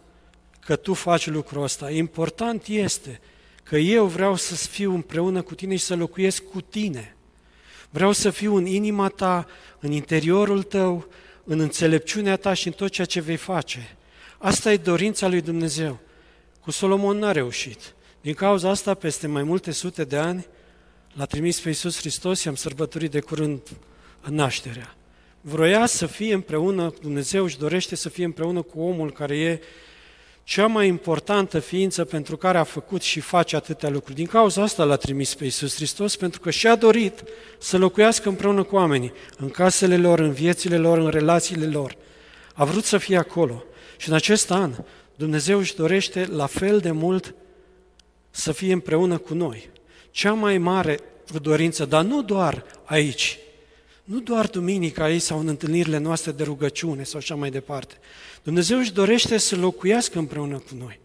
că 0.59 0.75
tu 0.75 0.93
faci 0.93 1.27
lucrul 1.27 1.63
ăsta, 1.63 1.91
important 1.91 2.65
este 2.67 3.19
că 3.63 3.77
eu 3.77 4.05
vreau 4.05 4.35
să 4.35 4.55
fiu 4.55 4.93
împreună 4.93 5.41
cu 5.41 5.55
tine 5.55 5.75
și 5.75 5.83
să 5.83 5.95
locuiesc 5.95 6.43
cu 6.43 6.61
tine. 6.61 7.15
Vreau 7.89 8.11
să 8.11 8.29
fiu 8.29 8.55
în 8.55 8.65
inima 8.65 9.07
ta, 9.07 9.47
în 9.79 9.91
interiorul 9.91 10.63
tău, 10.63 11.07
în 11.43 11.59
înțelepciunea 11.59 12.35
ta 12.35 12.53
și 12.53 12.67
în 12.67 12.73
tot 12.73 12.89
ceea 12.89 13.07
ce 13.07 13.21
vei 13.21 13.35
face. 13.35 13.97
Asta 14.37 14.71
e 14.71 14.77
dorința 14.77 15.27
lui 15.27 15.41
Dumnezeu. 15.41 15.99
Cu 16.61 16.71
Solomon 16.71 17.17
n-a 17.17 17.31
reușit. 17.31 17.93
Din 18.21 18.33
cauza 18.33 18.69
asta, 18.69 18.93
peste 18.93 19.27
mai 19.27 19.43
multe 19.43 19.71
sute 19.71 20.03
de 20.03 20.17
ani, 20.17 20.45
l-a 21.13 21.25
trimis 21.25 21.59
pe 21.59 21.67
Iisus 21.67 21.97
Hristos 21.97 22.39
și 22.39 22.47
am 22.47 22.55
sărbătorit 22.55 23.11
de 23.11 23.19
curând 23.19 23.61
în 24.21 24.35
nașterea. 24.35 24.95
Vroia 25.41 25.85
să 25.85 26.05
fie 26.05 26.33
împreună, 26.33 26.93
Dumnezeu 27.01 27.43
își 27.43 27.57
dorește 27.57 27.95
să 27.95 28.09
fie 28.09 28.25
împreună 28.25 28.61
cu 28.61 28.81
omul 28.81 29.11
care 29.11 29.37
e 29.37 29.59
cea 30.43 30.67
mai 30.67 30.87
importantă 30.87 31.59
ființă 31.59 32.05
pentru 32.05 32.37
care 32.37 32.57
a 32.57 32.63
făcut 32.63 33.01
și 33.01 33.19
face 33.19 33.55
atâtea 33.55 33.89
lucruri. 33.89 34.15
Din 34.15 34.25
cauza 34.25 34.61
asta 34.61 34.83
l-a 34.83 34.95
trimis 34.95 35.33
pe 35.33 35.43
Iisus 35.43 35.75
Hristos, 35.75 36.15
pentru 36.15 36.39
că 36.39 36.49
și-a 36.49 36.75
dorit 36.75 37.23
să 37.57 37.77
locuiască 37.77 38.29
împreună 38.29 38.63
cu 38.63 38.75
oamenii, 38.75 39.13
în 39.37 39.49
casele 39.49 39.97
lor, 39.97 40.19
în 40.19 40.31
viețile 40.31 40.77
lor, 40.77 40.97
în 40.97 41.09
relațiile 41.09 41.65
lor. 41.65 41.95
A 42.53 42.65
vrut 42.65 42.83
să 42.83 42.97
fie 42.97 43.17
acolo. 43.17 43.63
Și 43.97 44.09
în 44.09 44.15
acest 44.15 44.51
an, 44.51 44.73
Dumnezeu 45.15 45.57
își 45.57 45.75
dorește 45.75 46.25
la 46.25 46.45
fel 46.45 46.79
de 46.79 46.91
mult 46.91 47.33
să 48.29 48.51
fie 48.51 48.73
împreună 48.73 49.17
cu 49.17 49.33
noi. 49.33 49.69
Cea 50.11 50.33
mai 50.33 50.57
mare 50.57 50.99
dorință, 51.41 51.85
dar 51.85 52.03
nu 52.03 52.23
doar 52.23 52.65
aici, 52.83 53.39
nu 54.03 54.19
doar 54.19 54.47
duminica 54.47 55.03
aici 55.03 55.21
sau 55.21 55.39
în 55.39 55.47
întâlnirile 55.47 55.97
noastre 55.97 56.31
de 56.31 56.43
rugăciune 56.43 57.03
sau 57.03 57.19
așa 57.19 57.35
mai 57.35 57.49
departe. 57.49 57.95
Dumnezeu 58.43 58.77
își 58.77 58.93
dorește 58.93 59.37
să 59.37 59.55
locuiască 59.55 60.19
împreună 60.19 60.57
cu 60.57 60.75
noi. 60.79 60.99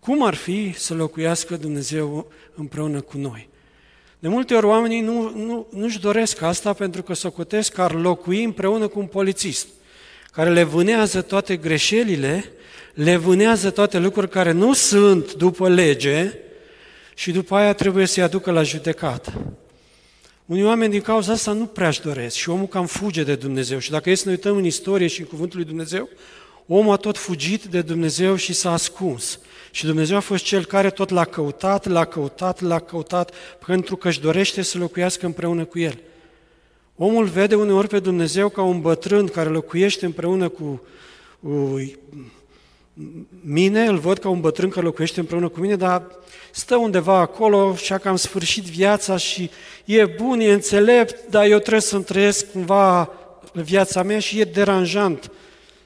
Cum 0.00 0.22
ar 0.22 0.34
fi 0.34 0.74
să 0.76 0.94
locuiască 0.94 1.56
Dumnezeu 1.56 2.30
împreună 2.54 3.00
cu 3.00 3.18
noi? 3.18 3.48
De 4.18 4.28
multe 4.28 4.54
ori 4.54 4.66
oamenii 4.66 5.00
nu, 5.00 5.30
nu, 5.36 5.66
nu-și 5.70 6.00
doresc 6.00 6.42
asta 6.42 6.72
pentru 6.72 7.02
că 7.02 7.12
socotesc 7.12 7.72
că 7.72 7.82
ar 7.82 7.94
locui 7.94 8.44
împreună 8.44 8.88
cu 8.88 8.98
un 8.98 9.06
polițist 9.06 9.68
care 10.34 10.50
le 10.50 10.62
vânează 10.62 11.22
toate 11.22 11.56
greșelile, 11.56 12.52
le 12.94 13.16
vânează 13.16 13.70
toate 13.70 13.98
lucruri 13.98 14.28
care 14.28 14.52
nu 14.52 14.72
sunt 14.72 15.34
după 15.34 15.68
lege 15.68 16.32
și 17.14 17.32
după 17.32 17.54
aia 17.54 17.72
trebuie 17.72 18.06
să-i 18.06 18.22
aducă 18.22 18.50
la 18.50 18.62
judecată. 18.62 19.32
Unii 20.46 20.64
oameni 20.64 20.90
din 20.90 21.00
cauza 21.00 21.32
asta 21.32 21.52
nu 21.52 21.66
prea-și 21.66 22.00
doresc 22.00 22.36
și 22.36 22.48
omul 22.48 22.66
cam 22.66 22.86
fuge 22.86 23.22
de 23.22 23.34
Dumnezeu. 23.34 23.78
Și 23.78 23.90
dacă 23.90 24.10
e 24.10 24.14
să 24.14 24.22
ne 24.26 24.30
uităm 24.30 24.56
în 24.56 24.64
istorie 24.64 25.06
și 25.06 25.20
în 25.20 25.26
Cuvântul 25.26 25.58
lui 25.58 25.66
Dumnezeu, 25.66 26.08
omul 26.66 26.92
a 26.92 26.96
tot 26.96 27.18
fugit 27.18 27.64
de 27.64 27.82
Dumnezeu 27.82 28.36
și 28.36 28.52
s-a 28.52 28.72
ascuns. 28.72 29.38
Și 29.70 29.84
Dumnezeu 29.84 30.16
a 30.16 30.20
fost 30.20 30.44
cel 30.44 30.64
care 30.64 30.90
tot 30.90 31.10
l-a 31.10 31.24
căutat, 31.24 31.86
l-a 31.86 32.04
căutat, 32.04 32.60
l-a 32.60 32.78
căutat, 32.78 33.34
pentru 33.66 33.96
că 33.96 34.08
își 34.08 34.20
dorește 34.20 34.62
să 34.62 34.78
locuiască 34.78 35.26
împreună 35.26 35.64
cu 35.64 35.78
el. 35.78 35.98
Omul 36.96 37.24
vede 37.24 37.54
uneori 37.54 37.88
pe 37.88 37.98
Dumnezeu 37.98 38.48
ca 38.48 38.62
un 38.62 38.80
bătrân 38.80 39.26
care 39.26 39.48
locuiește 39.48 40.04
împreună 40.04 40.48
cu 40.48 40.82
mine, 43.40 43.86
îl 43.86 43.98
văd 43.98 44.18
ca 44.18 44.28
un 44.28 44.40
bătrân 44.40 44.68
care 44.68 44.84
locuiește 44.86 45.20
împreună 45.20 45.48
cu 45.48 45.60
mine, 45.60 45.76
dar 45.76 46.06
stă 46.50 46.76
undeva 46.76 47.18
acolo 47.18 47.74
și 47.74 47.92
a 47.92 47.98
cam 47.98 48.16
sfârșit 48.16 48.64
viața 48.64 49.16
și 49.16 49.50
e 49.84 50.04
bun, 50.04 50.40
e 50.40 50.52
înțelept, 50.52 51.30
dar 51.30 51.44
eu 51.44 51.58
trebuie 51.58 51.80
să-mi 51.80 52.04
trăiesc 52.04 52.50
cumva 52.50 53.12
viața 53.52 54.02
mea 54.02 54.18
și 54.18 54.40
e 54.40 54.44
deranjant 54.44 55.30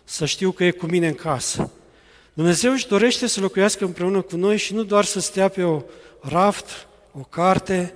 să 0.04 0.26
știu 0.26 0.50
că 0.50 0.64
e 0.64 0.70
cu 0.70 0.86
mine 0.86 1.06
în 1.06 1.14
casă. 1.14 1.70
Dumnezeu 2.32 2.72
își 2.72 2.88
dorește 2.88 3.26
să 3.26 3.40
locuiască 3.40 3.84
împreună 3.84 4.20
cu 4.20 4.36
noi 4.36 4.56
și 4.56 4.74
nu 4.74 4.82
doar 4.82 5.04
să 5.04 5.20
stea 5.20 5.48
pe 5.48 5.62
o 5.62 5.82
raft, 6.20 6.86
o 7.12 7.22
carte 7.30 7.94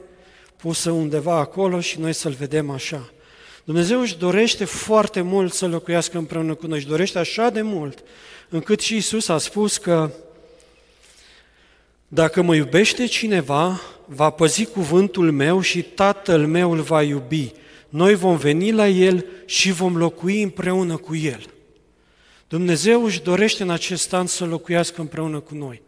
pusă 0.63 0.91
undeva 0.91 1.39
acolo 1.39 1.81
și 1.81 2.01
noi 2.01 2.13
să-L 2.13 2.33
vedem 2.33 2.71
așa. 2.71 3.13
Dumnezeu 3.65 4.01
își 4.01 4.19
dorește 4.19 4.65
foarte 4.65 5.21
mult 5.21 5.53
să 5.53 5.67
locuiască 5.67 6.19
împreună 6.19 6.55
cu 6.55 6.67
noi, 6.67 6.79
își 6.79 6.87
dorește 6.87 7.19
așa 7.19 7.51
de 7.51 7.63
mult, 7.63 8.03
încât 8.49 8.81
și 8.81 8.97
Isus 8.97 9.29
a 9.29 9.39
spus 9.39 9.77
că 9.77 10.11
dacă 12.09 12.43
mă 12.43 12.55
iubește 12.55 13.07
cineva, 13.07 13.81
va 14.07 14.31
păzi 14.31 14.65
cuvântul 14.65 15.31
meu 15.31 15.61
și 15.61 15.83
Tatăl 15.83 16.47
meu 16.47 16.73
îl 16.73 16.81
va 16.81 17.03
iubi. 17.03 17.53
Noi 17.89 18.15
vom 18.15 18.37
veni 18.37 18.73
la 18.73 18.89
El 18.89 19.25
și 19.47 19.73
vom 19.73 19.97
locui 19.97 20.43
împreună 20.43 20.97
cu 20.97 21.17
El. 21.17 21.47
Dumnezeu 22.49 23.05
își 23.05 23.23
dorește 23.23 23.63
în 23.63 23.71
acest 23.71 24.13
an 24.13 24.27
să 24.27 24.45
locuiască 24.45 25.01
împreună 25.01 25.41
cu 25.41 25.55
noi. 25.55 25.83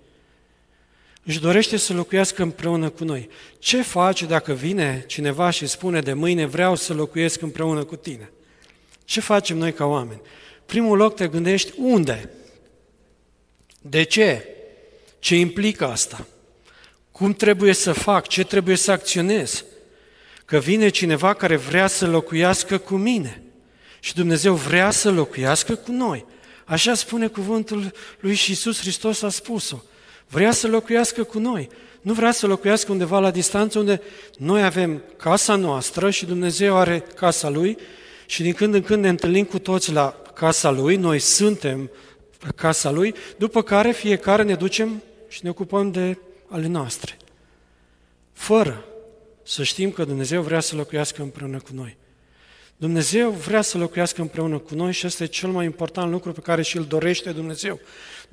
Își 1.25 1.41
dorește 1.41 1.77
să 1.77 1.93
locuiască 1.93 2.43
împreună 2.43 2.89
cu 2.89 3.05
noi. 3.05 3.29
Ce 3.59 3.83
faci 3.83 4.23
dacă 4.23 4.53
vine 4.53 5.05
cineva 5.07 5.51
și 5.51 5.67
spune 5.67 6.01
de 6.01 6.13
mâine 6.13 6.47
vreau 6.47 6.77
să 6.77 6.95
locuiesc 6.95 7.43
împreună 7.43 7.85
cu 7.85 7.97
tine? 7.97 8.31
Ce 9.05 9.21
facem 9.21 9.57
noi 9.57 9.73
ca 9.73 9.85
oameni? 9.85 10.21
Primul 10.67 10.97
loc 10.97 11.15
te 11.15 11.29
gândești 11.29 11.73
unde? 11.77 12.31
De 13.81 14.03
ce? 14.03 14.49
Ce 15.19 15.37
implică 15.37 15.87
asta? 15.87 16.27
Cum 17.13 17.33
trebuie 17.33 17.73
să 17.73 17.93
fac? 17.93 18.27
Ce 18.27 18.45
trebuie 18.45 18.77
să 18.77 18.91
acționez? 18.91 19.65
Că 20.45 20.59
vine 20.59 20.89
cineva 20.89 21.35
care 21.35 21.57
vrea 21.57 21.87
să 21.87 22.07
locuiască 22.07 22.79
cu 22.79 22.95
mine. 22.95 23.43
Și 24.01 24.15
Dumnezeu 24.15 24.55
vrea 24.55 24.91
să 24.91 25.11
locuiască 25.11 25.75
cu 25.75 25.93
noi. 25.93 26.25
Așa 26.65 26.95
spune 26.95 27.27
cuvântul 27.27 27.93
lui 28.21 28.35
și 28.35 28.51
Iisus 28.51 28.81
Hristos 28.81 29.23
a 29.23 29.29
spus-o. 29.29 29.83
Vrea 30.29 30.53
să 30.53 30.67
locuiască 30.67 31.23
cu 31.23 31.39
noi. 31.39 31.69
Nu 32.01 32.13
vrea 32.13 32.33
să 32.33 32.47
locuiască 32.47 32.93
undeva 32.93 33.19
la 33.19 33.31
distanță 33.31 33.79
unde 33.79 34.01
noi 34.39 34.63
avem 34.63 35.03
casa 35.17 35.57
noastră 35.57 36.11
și 36.11 36.27
Dumnezeu 36.27 36.77
are 36.77 36.99
casa 37.15 37.49
Lui 37.49 37.79
și 38.27 38.43
din 38.43 38.53
când 38.53 38.75
în 38.75 38.83
când 38.83 39.03
ne 39.03 39.09
întâlnim 39.09 39.45
cu 39.45 39.59
toți 39.59 39.93
la 39.93 40.23
casa 40.35 40.71
Lui, 40.71 40.97
noi 40.97 41.19
suntem 41.19 41.91
casa 42.57 42.91
Lui, 42.91 43.15
după 43.37 43.63
care 43.63 43.91
fiecare 43.91 44.43
ne 44.43 44.55
ducem 44.55 45.03
și 45.29 45.41
ne 45.43 45.51
ocupăm 45.51 45.91
de 45.91 46.19
ale 46.49 46.67
noastre. 46.67 47.17
Fără 48.33 48.85
să 49.43 49.63
știm 49.63 49.91
că 49.91 50.05
Dumnezeu 50.05 50.43
vrea 50.43 50.61
să 50.61 50.77
locuiască 50.77 51.23
împreună 51.23 51.59
cu 51.59 51.71
noi. 51.73 51.97
Dumnezeu 52.77 53.31
vrea 53.31 53.61
să 53.61 53.79
locuiască 53.79 54.21
împreună 54.21 54.59
cu 54.59 54.75
noi 54.75 54.93
și 54.93 55.07
ăsta 55.07 55.23
e 55.23 55.27
cel 55.27 55.49
mai 55.49 55.65
important 55.65 56.11
lucru 56.11 56.33
pe 56.33 56.41
care 56.41 56.63
și 56.63 56.77
îl 56.77 56.85
dorește 56.85 57.31
Dumnezeu. 57.31 57.81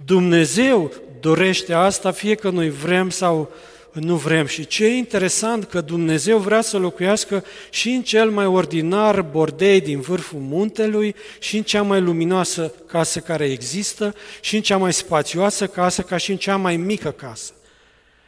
Dumnezeu 0.05 0.91
dorește 1.19 1.73
asta, 1.73 2.11
fie 2.11 2.35
că 2.35 2.49
noi 2.49 2.69
vrem 2.69 3.09
sau 3.09 3.51
nu 3.93 4.15
vrem. 4.15 4.45
Și 4.45 4.65
ce 4.65 4.85
e 4.85 4.95
interesant 4.95 5.63
că 5.63 5.81
Dumnezeu 5.81 6.37
vrea 6.37 6.61
să 6.61 6.77
locuiască 6.77 7.43
și 7.69 7.89
în 7.89 8.01
cel 8.01 8.29
mai 8.29 8.45
ordinar 8.45 9.21
bordei 9.21 9.81
din 9.81 9.99
vârful 9.99 10.39
muntelui, 10.39 11.15
și 11.39 11.57
în 11.57 11.63
cea 11.63 11.81
mai 11.81 12.01
luminoasă 12.01 12.73
casă 12.87 13.19
care 13.19 13.45
există, 13.45 14.15
și 14.41 14.55
în 14.55 14.61
cea 14.61 14.77
mai 14.77 14.93
spațioasă 14.93 15.67
casă, 15.67 16.01
ca 16.01 16.17
și 16.17 16.31
în 16.31 16.37
cea 16.37 16.55
mai 16.55 16.77
mică 16.77 17.11
casă. 17.11 17.53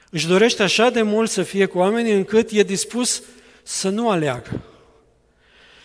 Își 0.10 0.27
dorește 0.27 0.63
așa 0.63 0.89
de 0.89 1.01
mult 1.01 1.29
să 1.29 1.43
fie 1.43 1.65
cu 1.65 1.77
oamenii 1.77 2.13
încât 2.13 2.50
e 2.51 2.63
dispus 2.63 3.22
să 3.63 3.89
nu 3.89 4.10
aleagă. 4.10 4.62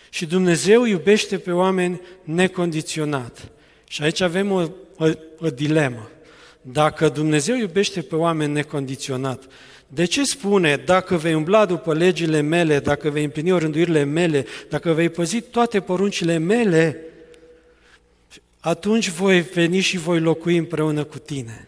Și 0.09 0.25
Dumnezeu 0.25 0.85
iubește 0.85 1.37
pe 1.37 1.51
oameni 1.51 2.01
necondiționat. 2.23 3.51
Și 3.87 4.03
aici 4.03 4.21
avem 4.21 4.51
o, 4.51 4.61
o, 4.97 5.07
o 5.39 5.49
dilemă. 5.49 6.09
Dacă 6.61 7.09
Dumnezeu 7.09 7.55
iubește 7.55 8.01
pe 8.01 8.15
oameni 8.15 8.53
necondiționat, 8.53 9.43
de 9.87 10.05
ce 10.05 10.23
spune, 10.23 10.75
dacă 10.75 11.17
vei 11.17 11.33
umbla 11.33 11.65
după 11.65 11.93
legile 11.93 12.41
mele, 12.41 12.79
dacă 12.79 13.09
vei 13.09 13.23
împlini 13.23 13.51
orânduirile 13.51 14.03
mele, 14.03 14.45
dacă 14.69 14.91
vei 14.91 15.09
păzi 15.09 15.41
toate 15.41 15.79
poruncile 15.79 16.37
mele, 16.37 17.03
atunci 18.59 19.09
voi 19.09 19.41
veni 19.41 19.79
și 19.79 19.97
voi 19.97 20.19
locui 20.19 20.57
împreună 20.57 21.03
cu 21.03 21.17
tine. 21.17 21.67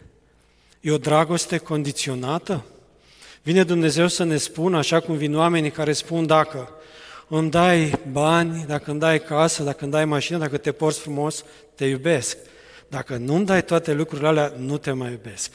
E 0.80 0.90
o 0.90 0.98
dragoste 0.98 1.58
condiționată? 1.58 2.64
Vine 3.42 3.64
Dumnezeu 3.64 4.08
să 4.08 4.24
ne 4.24 4.36
spună, 4.36 4.76
așa 4.76 5.00
cum 5.00 5.16
vin 5.16 5.36
oamenii 5.36 5.70
care 5.70 5.92
spun, 5.92 6.26
dacă 6.26 6.70
îmi 7.38 7.50
dai 7.50 7.92
bani, 8.10 8.64
dacă 8.66 8.90
îmi 8.90 9.00
dai 9.00 9.22
casă, 9.22 9.62
dacă 9.62 9.78
îmi 9.82 9.92
dai 9.92 10.04
mașină, 10.04 10.38
dacă 10.38 10.56
te 10.56 10.72
porți 10.72 11.00
frumos, 11.00 11.44
te 11.74 11.84
iubesc. 11.84 12.36
Dacă 12.88 13.16
nu-mi 13.16 13.46
dai 13.46 13.64
toate 13.64 13.92
lucrurile 13.92 14.28
alea, 14.28 14.52
nu 14.58 14.78
te 14.78 14.92
mai 14.92 15.10
iubesc. 15.10 15.54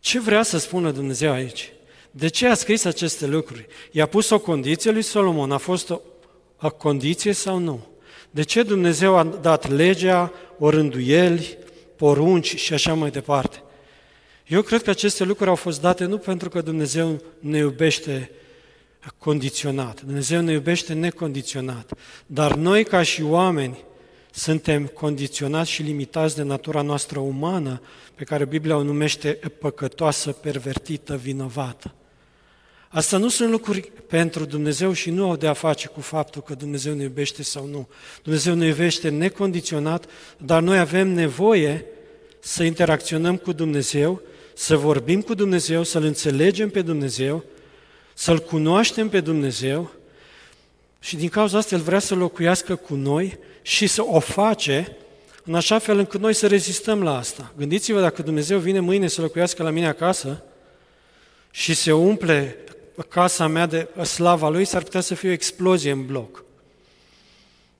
Ce 0.00 0.20
vrea 0.20 0.42
să 0.42 0.58
spună 0.58 0.90
Dumnezeu 0.90 1.32
aici? 1.32 1.72
De 2.10 2.28
ce 2.28 2.46
a 2.46 2.54
scris 2.54 2.84
aceste 2.84 3.26
lucruri? 3.26 3.66
I-a 3.90 4.06
pus 4.06 4.30
o 4.30 4.38
condiție 4.38 4.90
lui 4.90 5.02
Solomon. 5.02 5.52
A 5.52 5.56
fost 5.56 5.90
o, 5.90 6.00
o 6.60 6.70
condiție 6.70 7.32
sau 7.32 7.58
nu? 7.58 7.86
De 8.30 8.42
ce 8.42 8.62
Dumnezeu 8.62 9.16
a 9.16 9.24
dat 9.24 9.70
legea, 9.70 10.32
orânduieli, 10.58 11.58
porunci 11.96 12.56
și 12.56 12.72
așa 12.72 12.94
mai 12.94 13.10
departe? 13.10 13.62
Eu 14.46 14.62
cred 14.62 14.82
că 14.82 14.90
aceste 14.90 15.24
lucruri 15.24 15.50
au 15.50 15.56
fost 15.56 15.80
date 15.80 16.04
nu 16.04 16.18
pentru 16.18 16.48
că 16.48 16.60
Dumnezeu 16.60 17.22
ne 17.38 17.58
iubește 17.58 18.30
condiționat, 19.18 20.02
Dumnezeu 20.02 20.40
ne 20.40 20.52
iubește 20.52 20.92
necondiționat, 20.92 21.92
dar 22.26 22.54
noi 22.54 22.84
ca 22.84 23.02
și 23.02 23.22
oameni 23.22 23.84
suntem 24.30 24.86
condiționați 24.86 25.70
și 25.70 25.82
limitați 25.82 26.36
de 26.36 26.42
natura 26.42 26.82
noastră 26.82 27.18
umană, 27.18 27.80
pe 28.14 28.24
care 28.24 28.44
Biblia 28.44 28.76
o 28.76 28.82
numește 28.82 29.40
păcătoasă, 29.58 30.32
pervertită, 30.32 31.16
vinovată. 31.16 31.94
Asta 32.88 33.16
nu 33.16 33.28
sunt 33.28 33.50
lucruri 33.50 33.92
pentru 34.06 34.44
Dumnezeu 34.44 34.92
și 34.92 35.10
nu 35.10 35.28
au 35.28 35.36
de 35.36 35.46
a 35.46 35.52
face 35.52 35.88
cu 35.88 36.00
faptul 36.00 36.42
că 36.42 36.54
Dumnezeu 36.54 36.94
ne 36.94 37.02
iubește 37.02 37.42
sau 37.42 37.66
nu. 37.66 37.88
Dumnezeu 38.22 38.54
ne 38.54 38.66
iubește 38.66 39.08
necondiționat, 39.08 40.06
dar 40.38 40.62
noi 40.62 40.78
avem 40.78 41.08
nevoie 41.08 41.84
să 42.40 42.62
interacționăm 42.62 43.36
cu 43.36 43.52
Dumnezeu, 43.52 44.22
să 44.54 44.76
vorbim 44.76 45.20
cu 45.20 45.34
Dumnezeu, 45.34 45.82
să-L 45.82 46.04
înțelegem 46.04 46.70
pe 46.70 46.82
Dumnezeu, 46.82 47.44
să-L 48.20 48.38
cunoaștem 48.38 49.08
pe 49.08 49.20
Dumnezeu 49.20 49.90
și 50.98 51.16
din 51.16 51.28
cauza 51.28 51.58
asta 51.58 51.74
El 51.74 51.80
vrea 51.80 51.98
să 51.98 52.14
locuiască 52.14 52.76
cu 52.76 52.94
noi 52.94 53.38
și 53.62 53.86
să 53.86 54.02
o 54.04 54.18
face 54.20 54.96
în 55.44 55.54
așa 55.54 55.78
fel 55.78 55.98
încât 55.98 56.20
noi 56.20 56.34
să 56.34 56.46
rezistăm 56.46 57.02
la 57.02 57.16
asta. 57.16 57.52
Gândiți-vă 57.56 58.00
dacă 58.00 58.22
Dumnezeu 58.22 58.58
vine 58.58 58.80
mâine 58.80 59.08
să 59.08 59.20
locuiască 59.20 59.62
la 59.62 59.70
mine 59.70 59.88
acasă 59.88 60.42
și 61.50 61.74
se 61.74 61.92
umple 61.92 62.56
casa 63.08 63.46
mea 63.46 63.66
de 63.66 63.88
slava 64.04 64.48
Lui, 64.48 64.64
s-ar 64.64 64.82
putea 64.82 65.00
să 65.00 65.14
fie 65.14 65.28
o 65.28 65.32
explozie 65.32 65.90
în 65.90 66.06
bloc. 66.06 66.44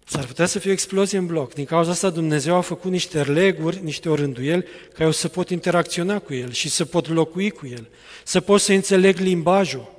S-ar 0.04 0.24
putea 0.24 0.46
să 0.46 0.58
fie 0.58 0.70
o 0.70 0.72
explozie 0.72 1.18
în 1.18 1.26
bloc. 1.26 1.54
Din 1.54 1.64
cauza 1.64 1.90
asta 1.90 2.10
Dumnezeu 2.10 2.54
a 2.54 2.60
făcut 2.60 2.90
niște 2.90 3.22
leguri, 3.22 3.80
niște 3.82 4.08
orânduieli, 4.08 4.64
ca 4.94 5.04
eu 5.04 5.10
să 5.10 5.28
pot 5.28 5.50
interacționa 5.50 6.18
cu 6.18 6.34
El 6.34 6.50
și 6.50 6.68
să 6.68 6.84
pot 6.84 7.08
locui 7.08 7.50
cu 7.50 7.66
El, 7.66 7.88
să 8.24 8.40
pot 8.40 8.60
să 8.60 8.72
înțeleg 8.72 9.18
limbajul. 9.18 9.98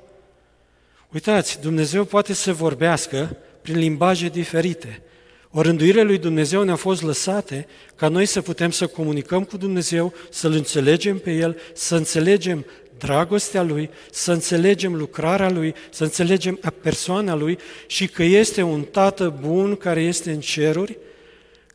Uitați, 1.14 1.62
Dumnezeu 1.62 2.06
poate 2.06 2.34
să 2.34 2.54
vorbească 2.54 3.38
prin 3.62 3.78
limbaje 3.78 4.30
diferite. 4.30 5.02
Orânduirile 5.50 6.02
lui 6.02 6.18
Dumnezeu 6.18 6.64
ne-au 6.64 6.78
fost 6.78 7.02
lăsate 7.02 7.68
ca 7.96 8.08
noi 8.08 8.26
să 8.26 8.42
putem 8.42 8.72
să 8.72 8.88
comunicăm 8.88 9.44
cu 9.44 9.58
Dumnezeu, 9.58 10.14
să-L 10.30 10.52
înțelegem 10.52 11.18
pe 11.18 11.32
El, 11.32 11.58
să 11.74 11.96
înțelegem 11.96 12.66
dragostea 12.98 13.62
Lui, 13.62 13.90
să 14.12 14.32
înțelegem 14.32 14.96
lucrarea 14.96 15.50
Lui, 15.50 15.74
să 15.90 16.04
înțelegem 16.04 16.60
persoana 16.82 17.36
Lui 17.36 17.58
și 17.88 18.08
că 18.08 18.24
este 18.24 18.62
un 18.62 18.84
Tată 18.84 19.38
bun 19.42 19.76
care 19.76 20.02
este 20.02 20.32
în 20.32 20.40
ceruri, 20.40 20.98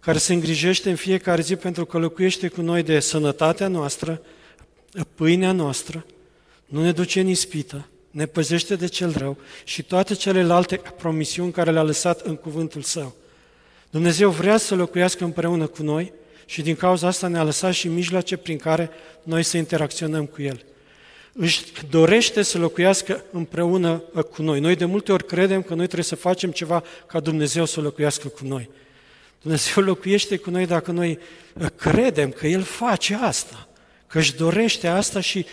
care 0.01 0.19
se 0.19 0.33
îngrijește 0.33 0.91
în 0.91 0.97
fiecare 0.97 1.43
zi 1.43 1.57
pentru 1.57 1.85
că 1.85 1.99
locuiește 1.99 2.49
cu 2.49 2.61
noi 2.61 2.83
de 2.83 3.01
sănătatea 3.01 3.69
noastră, 3.69 4.23
pâinea 5.15 5.53
noastră, 5.53 6.07
nu 6.67 6.83
ne 6.83 6.93
duce 6.93 7.21
în 7.21 7.29
ispită, 7.29 7.89
ne 8.17 8.27
păzește 8.27 8.77
de 8.77 8.87
cel 8.87 9.15
rău 9.17 9.37
și 9.65 9.83
toate 9.83 10.15
celelalte 10.15 10.81
promisiuni 10.99 11.53
care 11.53 11.71
le-a 11.71 11.83
lăsat 11.83 12.21
în 12.21 12.37
cuvântul 12.37 12.83
Său. 12.83 13.15
Dumnezeu 13.91 14.31
vrea 14.31 14.57
să 14.57 14.75
locuiască 14.75 15.25
împreună 15.25 15.67
cu 15.67 15.83
noi 15.83 16.13
și 16.47 16.63
din 16.63 16.77
cauza 16.77 17.07
asta 17.07 17.27
ne-a 17.27 17.43
lăsat 17.43 17.73
și 17.73 17.89
mijloace 17.89 18.37
prin 18.37 18.57
care 18.57 18.91
noi 19.23 19.43
să 19.43 19.57
interacționăm 19.57 20.27
cu 20.27 20.43
El. 20.43 20.65
Își 21.33 21.63
dorește 21.91 22.43
să 22.43 22.59
locuiască 22.59 23.25
împreună 23.31 24.03
cu 24.33 24.43
noi. 24.43 24.61
Noi 24.61 24.77
de 24.77 24.85
multe 24.85 25.13
ori 25.13 25.27
credem 25.27 25.63
că 25.63 25.75
noi 25.75 25.85
trebuie 25.85 26.05
să 26.05 26.17
facem 26.17 26.51
ceva 26.51 26.83
ca 27.07 27.21
Dumnezeu 27.21 27.65
să 27.65 27.81
locuiască 27.81 28.29
cu 28.29 28.45
noi. 28.45 28.71
Dumnezeu 29.43 29.83
locuiește 29.83 30.37
cu 30.37 30.51
noi 30.51 30.67
dacă 30.67 30.91
noi 30.91 31.19
credem 31.77 32.31
că 32.31 32.47
El 32.47 32.63
face 32.63 33.15
asta, 33.15 33.69
că 34.07 34.19
își 34.19 34.37
dorește 34.37 34.87
asta 34.87 35.21
și 35.21 35.47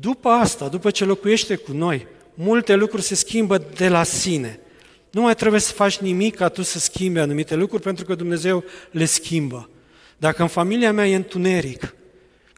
după 0.00 0.28
asta, 0.28 0.68
după 0.68 0.90
ce 0.90 1.04
locuiește 1.04 1.56
cu 1.56 1.72
noi, 1.72 2.06
multe 2.34 2.74
lucruri 2.74 3.02
se 3.02 3.14
schimbă 3.14 3.62
de 3.76 3.88
la 3.88 4.02
sine. 4.02 4.60
Nu 5.10 5.20
mai 5.20 5.34
trebuie 5.34 5.60
să 5.60 5.72
faci 5.72 5.98
nimic 5.98 6.36
ca 6.36 6.48
tu 6.48 6.62
să 6.62 6.78
schimbi 6.78 7.18
anumite 7.18 7.54
lucruri, 7.54 7.82
pentru 7.82 8.04
că 8.04 8.14
Dumnezeu 8.14 8.64
le 8.90 9.04
schimbă. 9.04 9.68
Dacă 10.16 10.42
în 10.42 10.48
familia 10.48 10.92
mea 10.92 11.08
e 11.08 11.14
întuneric, 11.14 11.94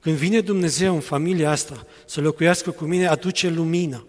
când 0.01 0.17
vine 0.17 0.41
Dumnezeu 0.41 0.95
în 0.95 1.01
familia 1.01 1.51
asta 1.51 1.87
să 2.07 2.21
locuiască 2.21 2.71
cu 2.71 2.85
mine, 2.85 3.07
aduce 3.07 3.49
lumină. 3.49 4.07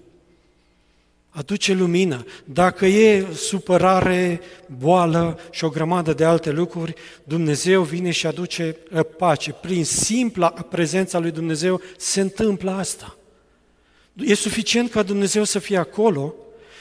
Aduce 1.36 1.74
lumină. 1.74 2.26
Dacă 2.46 2.86
e 2.86 3.26
supărare, 3.34 4.42
boală 4.78 5.40
și 5.52 5.64
o 5.64 5.70
grămadă 5.70 6.14
de 6.14 6.24
alte 6.24 6.50
lucruri, 6.50 6.94
Dumnezeu 7.24 7.84
vine 7.84 8.12
și 8.12 8.28
aduce 8.28 8.78
ă, 8.94 9.04
pace. 9.04 9.52
Prin 9.52 9.86
simpla 9.86 10.50
prezența 10.50 11.20
lui 11.20 11.32
Dumnezeu 11.32 11.82
se 11.98 12.22
întâmplă 12.22 12.72
asta. 12.72 13.18
E 14.14 14.34
suficient 14.34 14.92
ca 14.92 15.04
Dumnezeu 15.04 15.44
să 15.44 15.60
fie 15.60 15.78
acolo 15.78 16.34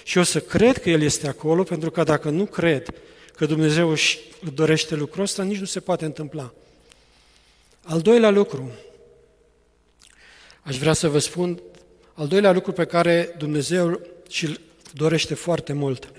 și 0.04 0.16
eu 0.16 0.24
să 0.24 0.40
cred 0.40 0.78
că 0.78 0.90
El 0.90 1.02
este 1.02 1.28
acolo, 1.28 1.62
pentru 1.62 1.90
că 1.90 2.02
dacă 2.02 2.30
nu 2.30 2.44
cred 2.44 2.94
că 3.36 3.46
Dumnezeu 3.46 3.88
își 3.88 4.18
dorește 4.54 4.94
lucrul 4.94 5.22
ăsta, 5.22 5.42
nici 5.42 5.58
nu 5.58 5.64
se 5.64 5.80
poate 5.80 6.04
întâmpla. 6.04 6.52
Al 7.82 8.00
doilea 8.00 8.30
lucru, 8.30 8.70
aș 10.62 10.78
vrea 10.78 10.92
să 10.92 11.08
vă 11.08 11.18
spun, 11.18 11.62
al 12.12 12.26
doilea 12.26 12.52
lucru 12.52 12.72
pe 12.72 12.84
care 12.84 13.34
Dumnezeu 13.38 14.00
și 14.34 14.58
dorește 14.92 15.34
foarte 15.34 15.72
mult. 15.72 16.12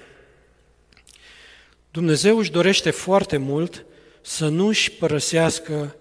Dumnezeu 1.91 2.37
își 2.37 2.51
dorește 2.51 2.89
foarte 2.89 3.37
mult 3.37 3.85
să 4.21 4.47
nu 4.47 4.67
își 4.67 4.91
părăsească 4.91 5.95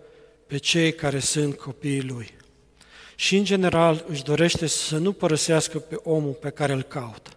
pe 0.46 0.56
cei 0.56 0.92
care 0.92 1.18
sunt 1.18 1.56
copiii 1.56 2.02
Lui. 2.02 2.34
Și, 3.14 3.36
în 3.36 3.44
general, 3.44 4.04
își 4.08 4.22
dorește 4.22 4.66
să 4.66 4.96
nu 4.96 5.12
părăsească 5.12 5.78
pe 5.78 5.96
omul 6.02 6.32
pe 6.32 6.50
care 6.50 6.72
îl 6.72 6.82
caută. 6.82 7.30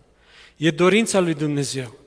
E 0.57 0.71
dorința 0.71 1.19
lui 1.19 1.33
Dumnezeu. 1.33 1.97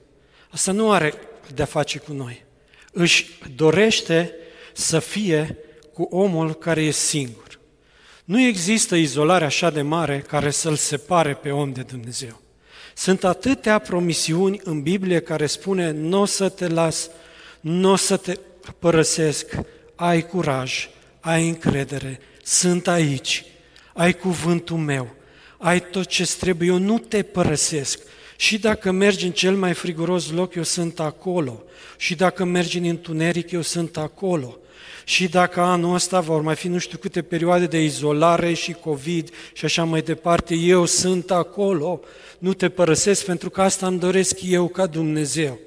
Asta 0.50 0.72
nu 0.72 0.92
are 0.92 1.14
de-a 1.54 1.64
face 1.64 1.98
cu 1.98 2.12
noi. 2.12 2.44
Își 2.92 3.38
dorește 3.54 4.34
să 4.72 4.98
fie 4.98 5.56
cu 5.92 6.02
omul 6.02 6.54
care 6.54 6.82
e 6.82 6.90
singur. 6.90 7.60
Nu 8.24 8.40
există 8.40 8.96
izolare 8.96 9.44
așa 9.44 9.70
de 9.70 9.82
mare 9.82 10.20
care 10.20 10.50
să-l 10.50 10.76
separe 10.76 11.34
pe 11.34 11.50
om 11.50 11.72
de 11.72 11.82
Dumnezeu. 11.82 12.39
Sunt 13.00 13.24
atâtea 13.24 13.78
promisiuni 13.78 14.60
în 14.64 14.82
Biblie 14.82 15.20
care 15.20 15.46
spune 15.46 15.90
nu 15.90 16.20
o 16.20 16.24
să 16.24 16.48
te 16.48 16.66
las, 16.66 17.10
nu 17.60 17.90
o 17.90 17.96
să 17.96 18.16
te 18.16 18.38
părăsesc, 18.78 19.56
ai 19.94 20.26
curaj, 20.26 20.88
ai 21.20 21.48
încredere, 21.48 22.20
sunt 22.42 22.88
aici, 22.88 23.44
ai 23.92 24.12
cuvântul 24.12 24.76
meu, 24.76 25.14
ai 25.58 25.80
tot 25.80 26.06
ce 26.06 26.36
trebuie, 26.38 26.68
eu 26.68 26.78
nu 26.78 26.98
te 26.98 27.22
părăsesc. 27.22 28.00
Și 28.40 28.58
dacă 28.58 28.90
mergi 28.90 29.24
în 29.24 29.32
cel 29.32 29.54
mai 29.54 29.74
friguros 29.74 30.30
loc, 30.30 30.54
eu 30.54 30.62
sunt 30.62 31.00
acolo. 31.00 31.62
Și 31.96 32.14
dacă 32.14 32.44
mergi 32.44 32.78
în 32.78 32.84
întuneric, 32.84 33.50
eu 33.50 33.60
sunt 33.60 33.96
acolo. 33.96 34.58
Și 35.04 35.28
dacă 35.28 35.60
anul 35.60 35.94
ăsta 35.94 36.20
vor 36.20 36.42
mai 36.42 36.54
fi 36.54 36.68
nu 36.68 36.78
știu 36.78 36.98
câte 36.98 37.22
perioade 37.22 37.66
de 37.66 37.82
izolare 37.82 38.52
și 38.52 38.72
COVID 38.72 39.30
și 39.52 39.64
așa 39.64 39.84
mai 39.84 40.02
departe, 40.02 40.54
eu 40.54 40.84
sunt 40.84 41.30
acolo, 41.30 42.00
nu 42.38 42.52
te 42.52 42.68
părăsesc 42.68 43.24
pentru 43.24 43.50
că 43.50 43.62
asta 43.62 43.86
îmi 43.86 43.98
doresc 43.98 44.38
eu 44.42 44.68
ca 44.68 44.86
Dumnezeu. 44.86 45.58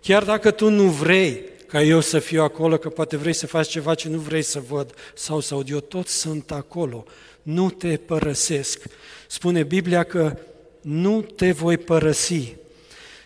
Chiar 0.00 0.24
dacă 0.24 0.50
tu 0.50 0.70
nu 0.70 0.88
vrei 0.88 1.40
ca 1.66 1.82
eu 1.82 2.00
să 2.00 2.18
fiu 2.18 2.42
acolo, 2.42 2.76
că 2.76 2.88
poate 2.88 3.16
vrei 3.16 3.32
să 3.32 3.46
faci 3.46 3.68
ceva 3.68 3.94
ce 3.94 4.08
nu 4.08 4.18
vrei 4.18 4.42
să 4.42 4.62
văd 4.68 4.94
sau 5.14 5.40
să 5.40 5.54
aud, 5.54 5.70
eu 5.70 5.80
tot 5.80 6.08
sunt 6.08 6.50
acolo. 6.50 7.04
nu 7.42 7.70
te 7.70 7.96
părăsesc. 7.96 8.82
Spune 9.26 9.62
Biblia 9.62 10.02
că 10.02 10.36
nu 10.84 11.22
te 11.22 11.52
voi 11.52 11.78
părăsi. 11.78 12.54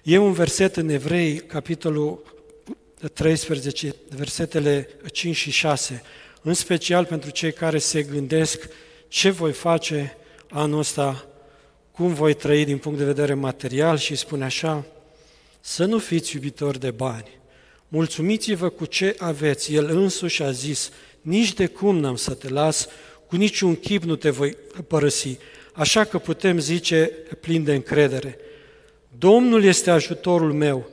E 0.03 0.18
un 0.18 0.33
verset 0.33 0.77
în 0.77 0.88
Evrei, 0.88 1.38
capitolul 1.38 2.23
13, 3.12 3.94
versetele 4.09 4.88
5 5.12 5.37
și 5.37 5.51
6, 5.51 6.03
în 6.42 6.55
special 6.55 7.05
pentru 7.05 7.31
cei 7.31 7.53
care 7.53 7.79
se 7.79 8.03
gândesc 8.03 8.68
ce 9.09 9.31
voi 9.31 9.53
face 9.53 10.16
anul 10.51 10.79
ăsta, 10.79 11.27
cum 11.92 12.14
voi 12.14 12.35
trăi 12.35 12.64
din 12.64 12.79
punct 12.79 12.99
de 12.99 13.05
vedere 13.05 13.35
material 13.35 13.99
și 13.99 14.16
spune 14.16 14.44
așa, 14.44 14.87
să 15.61 15.85
nu 15.85 15.99
fiți 15.99 16.35
iubitori 16.35 16.81
de 16.81 16.90
bani, 16.90 17.38
mulțumiți-vă 17.88 18.68
cu 18.68 18.85
ce 18.85 19.14
aveți. 19.18 19.75
El 19.75 19.88
însuși 19.88 20.42
a 20.42 20.51
zis, 20.51 20.90
nici 21.21 21.53
de 21.53 21.66
cum 21.66 21.97
n-am 21.99 22.16
să 22.16 22.35
te 22.35 22.49
las, 22.49 22.88
cu 23.27 23.37
niciun 23.37 23.77
chip 23.77 24.03
nu 24.03 24.16
te 24.16 24.31
voi 24.31 24.57
părăsi. 24.87 25.38
Așa 25.78 26.04
că 26.04 26.18
putem 26.18 26.58
zice 26.58 27.10
plin 27.40 27.64
de 27.64 27.74
încredere, 27.74 28.38
Domnul 29.18 29.64
este 29.64 29.90
ajutorul 29.90 30.52
meu, 30.52 30.88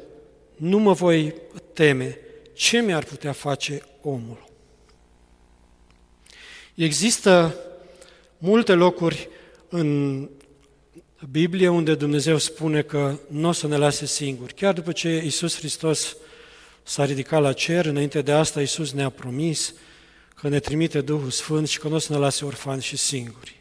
nu 0.55 0.77
mă 0.77 0.93
voi 0.93 1.33
teme. 1.73 2.17
Ce 2.53 2.79
mi-ar 2.79 3.03
putea 3.03 3.31
face 3.31 3.81
omul? 4.01 4.45
Există 6.75 7.55
multe 8.37 8.73
locuri 8.73 9.29
în 9.69 10.29
Biblie 11.31 11.67
unde 11.67 11.95
Dumnezeu 11.95 12.37
spune 12.37 12.81
că 12.81 13.19
nu 13.27 13.47
o 13.47 13.51
să 13.51 13.67
ne 13.67 13.77
lase 13.77 14.05
singuri. 14.05 14.53
Chiar 14.53 14.73
după 14.73 14.91
ce 14.91 15.21
Isus 15.25 15.57
Hristos 15.57 16.17
s-a 16.83 17.05
ridicat 17.05 17.41
la 17.41 17.53
cer, 17.53 17.85
înainte 17.85 18.21
de 18.21 18.31
asta 18.31 18.61
Isus 18.61 18.91
ne-a 18.91 19.09
promis 19.09 19.73
că 20.35 20.47
ne 20.47 20.59
trimite 20.59 21.01
Duhul 21.01 21.29
Sfânt 21.29 21.67
și 21.67 21.79
că 21.79 21.87
nu 21.87 21.95
o 21.95 21.99
să 21.99 22.13
ne 22.13 22.19
lase 22.19 22.45
orfani 22.45 22.81
și 22.81 22.97
singuri. 22.97 23.54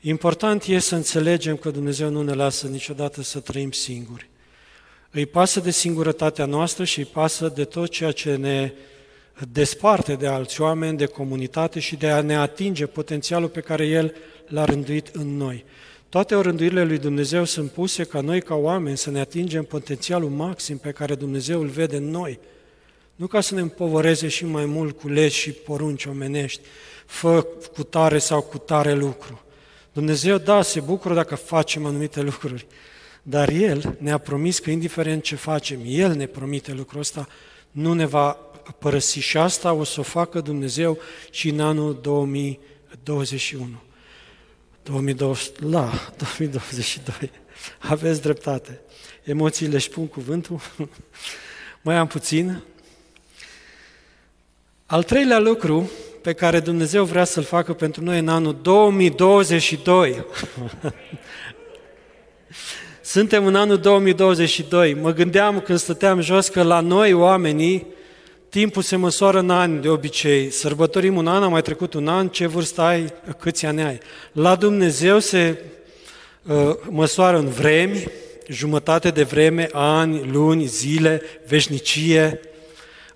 Important 0.00 0.64
e 0.64 0.78
să 0.78 0.94
înțelegem 0.94 1.56
că 1.56 1.70
Dumnezeu 1.70 2.10
nu 2.10 2.22
ne 2.22 2.32
lasă 2.32 2.66
niciodată 2.66 3.22
să 3.22 3.40
trăim 3.40 3.70
singuri. 3.70 4.28
Îi 5.10 5.26
pasă 5.26 5.60
de 5.60 5.70
singurătatea 5.70 6.44
noastră 6.44 6.84
și 6.84 6.98
îi 6.98 7.04
pasă 7.04 7.52
de 7.54 7.64
tot 7.64 7.90
ceea 7.90 8.12
ce 8.12 8.36
ne 8.36 8.72
desparte 9.52 10.14
de 10.14 10.26
alți 10.26 10.60
oameni, 10.60 10.96
de 10.96 11.06
comunitate 11.06 11.80
și 11.80 11.96
de 11.96 12.08
a 12.08 12.20
ne 12.20 12.36
atinge 12.36 12.86
potențialul 12.86 13.48
pe 13.48 13.60
care 13.60 13.86
El 13.86 14.14
l-a 14.46 14.64
rânduit 14.64 15.08
în 15.12 15.36
noi. 15.36 15.64
Toate 16.08 16.34
orânduirile 16.34 16.84
lui 16.84 16.98
Dumnezeu 16.98 17.44
sunt 17.44 17.70
puse 17.70 18.04
ca 18.04 18.20
noi, 18.20 18.42
ca 18.42 18.54
oameni, 18.54 18.96
să 18.96 19.10
ne 19.10 19.20
atingem 19.20 19.64
potențialul 19.64 20.28
maxim 20.28 20.78
pe 20.78 20.90
care 20.90 21.14
Dumnezeu 21.14 21.60
îl 21.60 21.68
vede 21.68 21.96
în 21.96 22.10
noi. 22.10 22.38
Nu 23.14 23.26
ca 23.26 23.40
să 23.40 23.54
ne 23.54 23.60
împovăreze 23.60 24.28
și 24.28 24.44
mai 24.44 24.64
mult 24.64 24.98
cu 24.98 25.08
legi 25.08 25.36
și 25.36 25.50
porunci 25.50 26.04
omenești, 26.04 26.60
fă 27.06 27.46
cu 27.72 27.82
tare 27.82 28.18
sau 28.18 28.40
cu 28.40 28.58
tare 28.58 28.94
lucru. 28.94 29.42
Dumnezeu, 29.98 30.38
da, 30.38 30.62
se 30.62 30.80
bucură 30.80 31.14
dacă 31.14 31.34
facem 31.34 31.86
anumite 31.86 32.20
lucruri, 32.20 32.66
dar 33.22 33.48
El 33.48 33.96
ne-a 34.00 34.18
promis 34.18 34.58
că 34.58 34.70
indiferent 34.70 35.22
ce 35.22 35.36
facem, 35.36 35.80
El 35.84 36.12
ne 36.12 36.26
promite 36.26 36.72
lucrul 36.72 37.00
ăsta, 37.00 37.28
nu 37.70 37.92
ne 37.92 38.06
va 38.06 38.32
părăsi 38.78 39.18
și 39.18 39.36
asta 39.36 39.72
o 39.72 39.84
să 39.84 40.00
o 40.00 40.02
facă 40.02 40.40
Dumnezeu 40.40 40.98
și 41.30 41.48
în 41.48 41.60
anul 41.60 41.98
2021. 42.02 43.66
2020, 44.82 45.52
la 45.58 45.92
2022. 46.36 47.30
Aveți 47.78 48.22
dreptate. 48.22 48.80
Emoțiile 49.24 49.74
își 49.74 49.90
pun 49.90 50.06
cuvântul. 50.06 50.60
Mai 51.82 51.96
am 51.96 52.06
puțin. 52.06 52.62
Al 54.86 55.02
treilea 55.02 55.38
lucru 55.38 55.90
pe 56.20 56.32
care 56.32 56.60
Dumnezeu 56.60 57.04
vrea 57.04 57.24
să-l 57.24 57.42
facă 57.42 57.72
pentru 57.72 58.04
noi 58.04 58.18
în 58.18 58.28
anul 58.28 58.56
2022. 58.62 60.24
Suntem 63.00 63.46
în 63.46 63.54
anul 63.54 63.78
2022. 63.78 64.94
Mă 64.94 65.12
gândeam 65.12 65.60
când 65.60 65.78
stăteam 65.78 66.20
jos 66.20 66.48
că 66.48 66.62
la 66.62 66.80
noi 66.80 67.12
oamenii 67.12 67.86
timpul 68.48 68.82
se 68.82 68.96
măsoară 68.96 69.38
în 69.38 69.50
ani 69.50 69.80
de 69.80 69.88
obicei. 69.88 70.50
Sărbătorim 70.50 71.16
un 71.16 71.26
an, 71.26 71.42
a 71.42 71.48
mai 71.48 71.62
trecut 71.62 71.94
un 71.94 72.08
an, 72.08 72.28
ce 72.28 72.46
vârstă 72.46 72.80
ai, 72.80 73.12
câți 73.38 73.66
ani 73.66 73.82
ai. 73.82 73.98
La 74.32 74.54
Dumnezeu 74.54 75.18
se 75.18 75.62
uh, 76.46 76.74
măsoară 76.90 77.38
în 77.38 77.48
vremi, 77.48 78.04
jumătate 78.48 79.10
de 79.10 79.22
vreme, 79.22 79.68
ani, 79.72 80.30
luni, 80.32 80.64
zile, 80.64 81.22
veșnicie, 81.46 82.40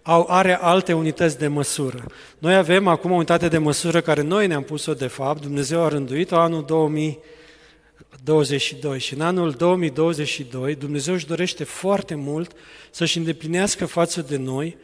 au, 0.02 0.26
are 0.28 0.58
alte 0.60 0.92
unități 0.92 1.38
de 1.38 1.46
măsură. 1.46 2.04
Noi 2.38 2.54
avem 2.54 2.88
acum 2.88 3.10
o 3.10 3.14
unitate 3.14 3.48
de 3.48 3.58
măsură 3.58 4.00
care 4.00 4.22
noi 4.22 4.46
ne-am 4.46 4.62
pus-o 4.62 4.94
de 4.94 5.06
fapt, 5.06 5.40
Dumnezeu 5.40 5.82
a 5.82 5.88
rânduit-o 5.88 6.36
anul 6.36 6.64
2022 6.64 8.98
și 8.98 9.14
în 9.14 9.20
anul 9.20 9.50
2022 9.50 10.74
Dumnezeu 10.74 11.14
își 11.14 11.26
dorește 11.26 11.64
foarte 11.64 12.14
mult 12.14 12.52
să-și 12.90 13.18
îndeplinească 13.18 13.86
față 13.86 14.20
de 14.20 14.36
noi 14.36 14.76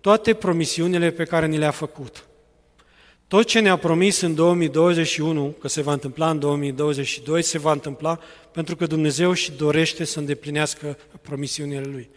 toate 0.00 0.34
promisiunile 0.34 1.10
pe 1.10 1.24
care 1.24 1.46
ni 1.46 1.58
le-a 1.58 1.70
făcut. 1.70 2.26
Tot 3.28 3.46
ce 3.46 3.60
ne-a 3.60 3.76
promis 3.76 4.20
în 4.20 4.34
2021, 4.34 5.54
că 5.60 5.68
se 5.68 5.82
va 5.82 5.92
întâmpla 5.92 6.30
în 6.30 6.38
2022, 6.38 7.42
se 7.42 7.58
va 7.58 7.72
întâmpla 7.72 8.18
pentru 8.52 8.76
că 8.76 8.86
Dumnezeu 8.86 9.32
și 9.32 9.52
dorește 9.52 10.04
să 10.04 10.18
îndeplinească 10.18 10.98
promisiunile 11.22 11.82
Lui. 11.84 12.08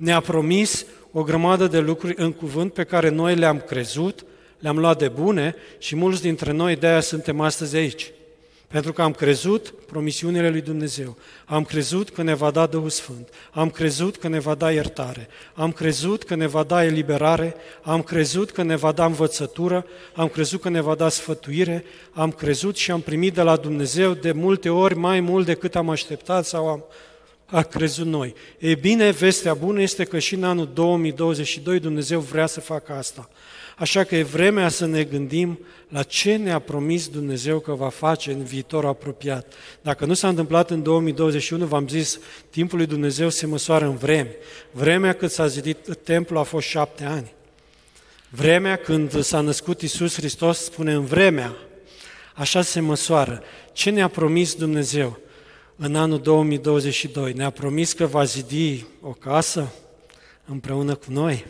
Ne-a 0.00 0.20
promis 0.20 0.86
o 1.12 1.22
grămadă 1.22 1.66
de 1.66 1.78
lucruri 1.78 2.14
în 2.16 2.32
cuvânt 2.32 2.72
pe 2.72 2.84
care 2.84 3.08
noi 3.08 3.34
le-am 3.34 3.60
crezut, 3.60 4.24
le-am 4.58 4.78
luat 4.78 4.98
de 4.98 5.08
bune 5.08 5.54
și 5.78 5.96
mulți 5.96 6.22
dintre 6.22 6.52
noi 6.52 6.76
de 6.76 6.86
aia 6.86 7.00
suntem 7.00 7.40
astăzi 7.40 7.76
aici. 7.76 8.12
Pentru 8.66 8.92
că 8.92 9.02
am 9.02 9.12
crezut 9.12 9.74
promisiunile 9.86 10.50
lui 10.50 10.60
Dumnezeu. 10.60 11.16
Am 11.44 11.64
crezut 11.64 12.10
că 12.10 12.22
ne 12.22 12.34
va 12.34 12.50
da 12.50 12.66
Duhul 12.66 12.88
Sfânt. 12.88 13.28
Am 13.50 13.70
crezut 13.70 14.16
că 14.16 14.28
ne 14.28 14.38
va 14.38 14.54
da 14.54 14.72
iertare. 14.72 15.28
Am 15.54 15.72
crezut 15.72 16.22
că 16.22 16.34
ne 16.34 16.46
va 16.46 16.62
da 16.62 16.84
eliberare. 16.84 17.54
Am 17.82 18.02
crezut 18.02 18.50
că 18.50 18.62
ne 18.62 18.76
va 18.76 18.92
da 18.92 19.04
învățătură. 19.04 19.86
Am 20.14 20.28
crezut 20.28 20.60
că 20.60 20.68
ne 20.68 20.80
va 20.80 20.94
da 20.94 21.08
sfătuire. 21.08 21.84
Am 22.12 22.30
crezut 22.30 22.76
și 22.76 22.90
am 22.90 23.00
primit 23.00 23.34
de 23.34 23.42
la 23.42 23.56
Dumnezeu 23.56 24.12
de 24.12 24.32
multe 24.32 24.68
ori 24.68 24.96
mai 24.96 25.20
mult 25.20 25.46
decât 25.46 25.76
am 25.76 25.90
așteptat 25.90 26.44
sau 26.44 26.68
am 26.68 26.84
a 27.50 27.62
crezut 27.62 28.06
noi. 28.06 28.34
E 28.58 28.74
bine, 28.74 29.10
vestea 29.10 29.54
bună 29.54 29.80
este 29.80 30.04
că 30.04 30.18
și 30.18 30.34
în 30.34 30.44
anul 30.44 30.70
2022 30.74 31.78
Dumnezeu 31.78 32.20
vrea 32.20 32.46
să 32.46 32.60
facă 32.60 32.92
asta. 32.92 33.28
Așa 33.76 34.04
că 34.04 34.16
e 34.16 34.22
vremea 34.22 34.68
să 34.68 34.86
ne 34.86 35.04
gândim 35.04 35.58
la 35.88 36.02
ce 36.02 36.36
ne-a 36.36 36.58
promis 36.58 37.08
Dumnezeu 37.08 37.58
că 37.58 37.72
va 37.72 37.88
face 37.88 38.32
în 38.32 38.42
viitor 38.42 38.84
apropiat. 38.84 39.52
Dacă 39.82 40.04
nu 40.04 40.14
s-a 40.14 40.28
întâmplat 40.28 40.70
în 40.70 40.82
2021, 40.82 41.66
v-am 41.66 41.88
zis, 41.88 42.18
timpul 42.50 42.78
lui 42.78 42.86
Dumnezeu 42.86 43.28
se 43.28 43.46
măsoară 43.46 43.84
în 43.84 43.96
vreme. 43.96 44.36
Vremea 44.70 45.12
cât 45.12 45.30
s-a 45.30 45.46
zidit 45.46 45.96
templul 46.02 46.38
a 46.38 46.42
fost 46.42 46.66
șapte 46.66 47.04
ani. 47.04 47.32
Vremea 48.28 48.76
când 48.76 49.22
s-a 49.22 49.40
născut 49.40 49.80
Isus 49.80 50.14
Hristos 50.14 50.58
spune 50.58 50.92
în 50.92 51.04
vremea. 51.04 51.56
Așa 52.34 52.62
se 52.62 52.80
măsoară. 52.80 53.42
Ce 53.72 53.90
ne-a 53.90 54.08
promis 54.08 54.54
Dumnezeu 54.54 55.18
în 55.82 55.96
anul 55.96 56.20
2022? 56.20 57.32
Ne-a 57.32 57.50
promis 57.50 57.92
că 57.92 58.06
va 58.06 58.24
zidi 58.24 58.84
o 59.00 59.10
casă 59.10 59.72
împreună 60.44 60.94
cu 60.94 61.06
noi. 61.08 61.46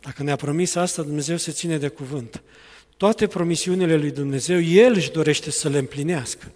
Dacă 0.00 0.22
ne-a 0.22 0.36
promis 0.36 0.74
asta, 0.74 1.02
Dumnezeu 1.02 1.36
se 1.36 1.52
ține 1.52 1.78
de 1.78 1.88
cuvânt. 1.88 2.42
Toate 2.96 3.26
promisiunile 3.26 3.96
lui 3.96 4.10
Dumnezeu, 4.10 4.60
El 4.60 4.92
își 4.94 5.10
dorește 5.10 5.50
să 5.50 5.68
le 5.68 5.78
împlinească. 5.78 6.52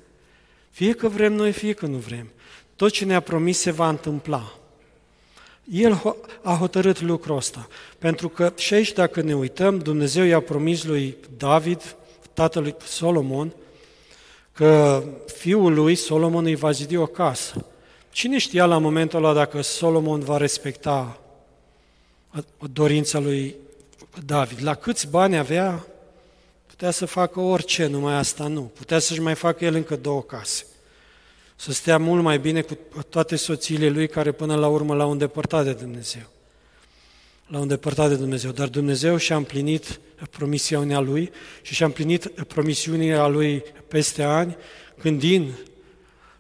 Fie 0.71 0.93
că 0.93 1.09
vrem 1.09 1.33
noi, 1.33 1.53
fie 1.53 1.73
că 1.73 1.87
nu 1.87 1.97
vrem. 1.97 2.31
Tot 2.77 2.91
ce 2.91 3.05
ne-a 3.05 3.21
promis 3.21 3.59
se 3.59 3.71
va 3.71 3.89
întâmpla. 3.89 4.59
El 5.71 6.17
a 6.43 6.55
hotărât 6.55 7.01
lucrul 7.01 7.37
ăsta. 7.37 7.69
Pentru 7.99 8.29
că 8.29 8.53
și 8.57 8.75
aici, 8.75 8.93
dacă 8.93 9.21
ne 9.21 9.35
uităm, 9.35 9.79
Dumnezeu 9.79 10.25
i-a 10.25 10.41
promis 10.41 10.85
lui 10.85 11.17
David, 11.37 11.97
tatălui 12.33 12.75
Solomon, 12.85 13.53
că 14.61 15.03
fiul 15.27 15.75
lui, 15.75 15.95
Solomon, 15.95 16.45
îi 16.45 16.55
va 16.55 16.71
zidi 16.71 16.97
o 16.97 17.07
casă. 17.07 17.67
Cine 18.11 18.39
știa 18.39 18.65
la 18.65 18.79
momentul 18.79 19.19
ăla 19.25 19.35
dacă 19.35 19.61
Solomon 19.61 20.21
va 20.21 20.37
respecta 20.37 21.21
dorința 22.73 23.19
lui 23.19 23.55
David. 24.27 24.59
La 24.63 24.75
câți 24.75 25.09
bani 25.09 25.37
avea, 25.37 25.87
putea 26.67 26.91
să 26.91 27.07
facă 27.07 27.41
orice, 27.41 27.87
numai 27.87 28.15
asta 28.15 28.47
nu. 28.47 28.61
Putea 28.61 28.99
să-și 28.99 29.21
mai 29.21 29.35
facă 29.35 29.65
el 29.65 29.75
încă 29.75 29.97
două 29.97 30.23
case. 30.23 30.67
Să 31.57 31.73
stea 31.73 31.99
mult 31.99 32.23
mai 32.23 32.39
bine 32.39 32.61
cu 32.61 32.77
toate 33.09 33.37
soțiile 33.37 33.89
lui 33.89 34.09
care 34.09 34.33
până 34.33 34.55
la 34.55 34.69
urmă 34.69 34.95
l-au 34.95 35.11
îndepărtat 35.11 35.65
de 35.65 35.73
Dumnezeu. 35.73 36.23
L-au 37.51 37.63
îndepărtat 37.63 38.09
de 38.09 38.17
Dumnezeu, 38.17 38.51
dar 38.51 38.69
Dumnezeu 38.69 39.17
și-a 39.17 39.37
împlinit 39.37 40.01
promisiunea 40.31 41.01
lui 41.01 41.31
și 41.63 41.75
și-a 41.75 41.87
împlinit 41.87 42.27
promisiunea 42.27 43.27
lui 43.27 43.63
peste 43.89 44.23
ani, 44.23 44.57
când 44.99 45.19
din 45.19 45.55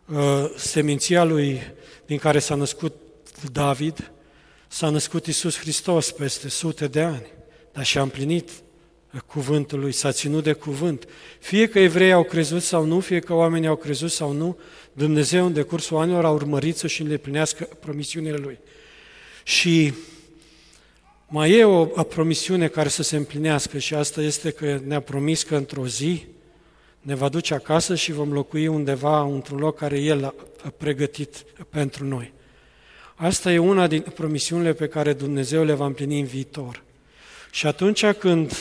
uh, 0.06 0.50
seminția 0.56 1.24
lui 1.24 1.60
din 2.06 2.18
care 2.18 2.38
s-a 2.38 2.54
născut 2.54 2.94
David, 3.52 4.10
s-a 4.68 4.88
născut 4.88 5.26
Isus 5.26 5.58
Hristos 5.58 6.10
peste 6.10 6.48
sute 6.48 6.86
de 6.86 7.00
ani, 7.00 7.26
dar 7.72 7.84
și-a 7.84 8.02
împlinit 8.02 8.50
cuvântului, 9.26 9.92
s-a 9.92 10.12
ținut 10.12 10.44
de 10.44 10.52
cuvânt. 10.52 11.08
Fie 11.40 11.68
că 11.68 11.78
evrei 11.78 12.12
au 12.12 12.22
crezut 12.22 12.62
sau 12.62 12.84
nu, 12.84 13.00
fie 13.00 13.18
că 13.18 13.34
oamenii 13.34 13.68
au 13.68 13.76
crezut 13.76 14.10
sau 14.10 14.32
nu, 14.32 14.58
Dumnezeu 14.92 15.46
în 15.46 15.52
decursul 15.52 15.96
anilor 15.96 16.24
a 16.24 16.30
urmărit 16.30 16.76
să 16.76 16.86
și 16.86 17.02
îndeplinească 17.02 17.68
promisiunile 17.80 18.36
Lui. 18.36 18.58
Și 19.42 19.92
mai 21.32 21.50
e 21.50 21.64
o, 21.64 21.80
o 21.80 22.02
promisiune 22.02 22.68
care 22.68 22.88
să 22.88 23.02
se 23.02 23.16
împlinească 23.16 23.78
și 23.78 23.94
asta 23.94 24.20
este 24.20 24.50
că 24.50 24.80
ne-a 24.84 25.00
promis 25.00 25.42
că 25.42 25.56
într-o 25.56 25.86
zi 25.86 26.26
ne 27.00 27.14
va 27.14 27.28
duce 27.28 27.54
acasă 27.54 27.94
și 27.94 28.12
vom 28.12 28.32
locui 28.32 28.66
undeva 28.66 29.22
într-un 29.22 29.58
loc 29.58 29.76
care 29.76 30.00
El 30.00 30.24
a 30.64 30.72
pregătit 30.76 31.44
pentru 31.68 32.04
noi. 32.04 32.32
Asta 33.14 33.52
e 33.52 33.58
una 33.58 33.86
din 33.86 34.00
promisiunile 34.00 34.72
pe 34.72 34.88
care 34.88 35.12
Dumnezeu 35.12 35.64
le 35.64 35.72
va 35.72 35.86
împlini 35.86 36.20
în 36.20 36.26
viitor. 36.26 36.82
Și 37.50 37.66
atunci 37.66 38.06
când 38.06 38.52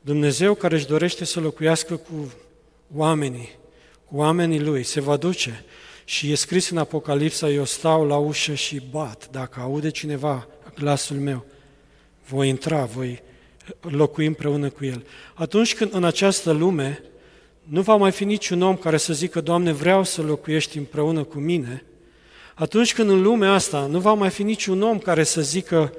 Dumnezeu 0.00 0.54
care 0.54 0.74
își 0.74 0.86
dorește 0.86 1.24
să 1.24 1.40
locuiască 1.40 1.96
cu 1.96 2.32
oamenii, 2.94 3.48
cu 4.04 4.16
oamenii 4.16 4.60
Lui, 4.60 4.82
se 4.82 5.00
va 5.00 5.16
duce 5.16 5.64
și 6.04 6.30
e 6.30 6.34
scris 6.34 6.70
în 6.70 6.78
Apocalipsa, 6.78 7.50
eu 7.50 7.64
stau 7.64 8.06
la 8.06 8.16
ușă 8.16 8.54
și 8.54 8.82
bat, 8.90 9.28
dacă 9.30 9.60
aude 9.60 9.90
cineva 9.90 10.46
glasul 10.74 11.16
meu, 11.16 11.44
voi 12.28 12.48
intra, 12.48 12.84
voi 12.84 13.22
locui 13.80 14.26
împreună 14.26 14.68
cu 14.68 14.84
El. 14.84 15.06
Atunci 15.34 15.74
când 15.74 15.94
în 15.94 16.04
această 16.04 16.50
lume 16.50 17.02
nu 17.62 17.82
va 17.82 17.96
mai 17.96 18.10
fi 18.10 18.24
niciun 18.24 18.62
om 18.62 18.76
care 18.76 18.96
să 18.96 19.12
zică, 19.12 19.40
Doamne, 19.40 19.72
vreau 19.72 20.04
să 20.04 20.22
locuiești 20.22 20.78
împreună 20.78 21.22
cu 21.24 21.38
mine, 21.38 21.84
atunci 22.54 22.94
când 22.94 23.10
în 23.10 23.22
lumea 23.22 23.52
asta 23.52 23.86
nu 23.86 24.00
va 24.00 24.12
mai 24.12 24.30
fi 24.30 24.42
niciun 24.42 24.82
om 24.82 24.98
care 24.98 25.22
să 25.22 25.40
zică, 25.40 25.92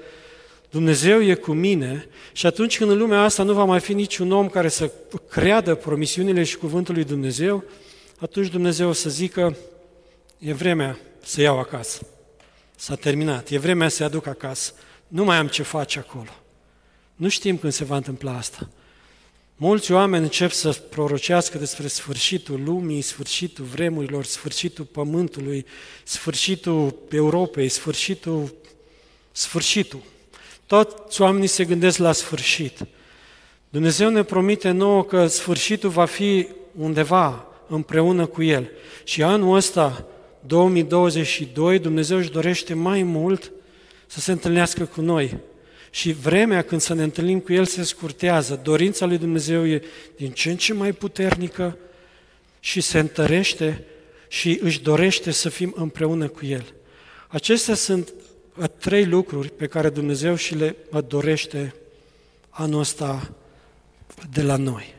Dumnezeu 0.69 1.21
e 1.21 1.33
cu 1.33 1.51
mine 1.51 2.07
și 2.31 2.45
atunci 2.45 2.77
când 2.77 2.91
în 2.91 2.97
lumea 2.97 3.21
asta 3.21 3.43
nu 3.43 3.53
va 3.53 3.63
mai 3.63 3.79
fi 3.79 3.93
niciun 3.93 4.31
om 4.31 4.49
care 4.49 4.67
să 4.67 4.91
creadă 5.29 5.75
promisiunile 5.75 6.43
și 6.43 6.57
cuvântul 6.57 6.93
lui 6.93 7.03
Dumnezeu, 7.03 7.63
atunci 8.19 8.47
Dumnezeu 8.47 8.89
o 8.89 8.93
să 8.93 9.09
zică, 9.09 9.55
e 10.37 10.53
vremea 10.53 10.99
să 11.23 11.41
iau 11.41 11.59
acasă. 11.59 12.07
S-a 12.75 12.95
terminat, 12.95 13.49
e 13.49 13.57
vremea 13.57 13.87
să 13.87 14.03
aduc 14.03 14.27
acasă. 14.27 14.73
Nu 15.09 15.23
mai 15.23 15.37
am 15.37 15.47
ce 15.47 15.63
face 15.63 15.99
acolo. 15.99 16.29
Nu 17.15 17.29
știm 17.29 17.57
când 17.57 17.73
se 17.73 17.83
va 17.83 17.95
întâmpla 17.95 18.37
asta. 18.37 18.69
Mulți 19.55 19.91
oameni 19.91 20.23
încep 20.23 20.51
să 20.51 20.71
prorocească 20.71 21.57
despre 21.57 21.87
sfârșitul 21.87 22.63
lumii, 22.63 23.01
sfârșitul 23.01 23.65
vremurilor, 23.65 24.25
sfârșitul 24.25 24.85
pământului, 24.85 25.65
sfârșitul 26.03 26.95
Europei, 27.11 27.69
sfârșitul, 27.69 28.55
sfârșitul. 29.31 29.99
Toți 30.65 31.21
oamenii 31.21 31.47
se 31.47 31.65
gândesc 31.65 31.97
la 31.97 32.11
sfârșit. 32.11 32.85
Dumnezeu 33.69 34.09
ne 34.09 34.23
promite 34.23 34.71
nouă 34.71 35.03
că 35.03 35.27
sfârșitul 35.27 35.89
va 35.89 36.05
fi 36.05 36.47
undeva 36.75 37.47
împreună 37.67 38.25
cu 38.25 38.43
El. 38.43 38.69
Și 39.03 39.23
anul 39.23 39.55
ăsta, 39.55 40.05
2022, 40.45 41.79
Dumnezeu 41.79 42.17
își 42.17 42.31
dorește 42.31 42.73
mai 42.73 43.03
mult 43.03 43.51
să 44.11 44.19
se 44.19 44.31
întâlnească 44.31 44.85
cu 44.85 45.01
noi. 45.01 45.37
Și 45.89 46.11
vremea 46.11 46.61
când 46.61 46.81
să 46.81 46.93
ne 46.93 47.03
întâlnim 47.03 47.39
cu 47.39 47.53
El 47.53 47.65
se 47.65 47.83
scurtează. 47.83 48.59
Dorința 48.63 49.05
lui 49.05 49.17
Dumnezeu 49.17 49.67
e 49.67 49.81
din 50.15 50.31
ce 50.31 50.49
în 50.49 50.57
ce 50.57 50.73
mai 50.73 50.91
puternică 50.91 51.77
și 52.59 52.81
se 52.81 52.99
întărește 52.99 53.85
și 54.27 54.59
își 54.61 54.81
dorește 54.81 55.31
să 55.31 55.49
fim 55.49 55.73
împreună 55.75 56.27
cu 56.27 56.45
El. 56.45 56.73
Acestea 57.27 57.75
sunt 57.75 58.13
trei 58.77 59.05
lucruri 59.05 59.49
pe 59.49 59.67
care 59.67 59.89
Dumnezeu 59.89 60.35
și 60.35 60.55
le 60.55 60.75
dorește 61.07 61.75
anul 62.49 62.79
ăsta 62.79 63.33
de 64.33 64.41
la 64.41 64.55
noi. 64.55 64.95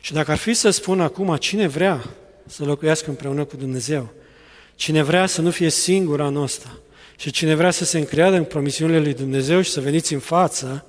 Și 0.00 0.12
dacă 0.12 0.30
ar 0.30 0.36
fi 0.36 0.54
să 0.54 0.70
spun 0.70 1.00
acum 1.00 1.36
cine 1.36 1.66
vrea 1.66 2.04
să 2.46 2.64
locuiască 2.64 3.10
împreună 3.10 3.44
cu 3.44 3.56
Dumnezeu, 3.56 4.12
cine 4.74 5.02
vrea 5.02 5.26
să 5.26 5.40
nu 5.40 5.50
fie 5.50 5.70
singur 5.70 6.20
anul 6.20 6.42
ăsta 6.42 6.78
și 7.20 7.30
cine 7.30 7.54
vrea 7.54 7.70
să 7.70 7.84
se 7.84 7.98
încreadă 7.98 8.36
în 8.36 8.44
promisiunile 8.44 9.00
lui 9.00 9.14
Dumnezeu 9.14 9.60
și 9.60 9.70
să 9.70 9.80
veniți 9.80 10.12
în 10.12 10.18
față, 10.18 10.84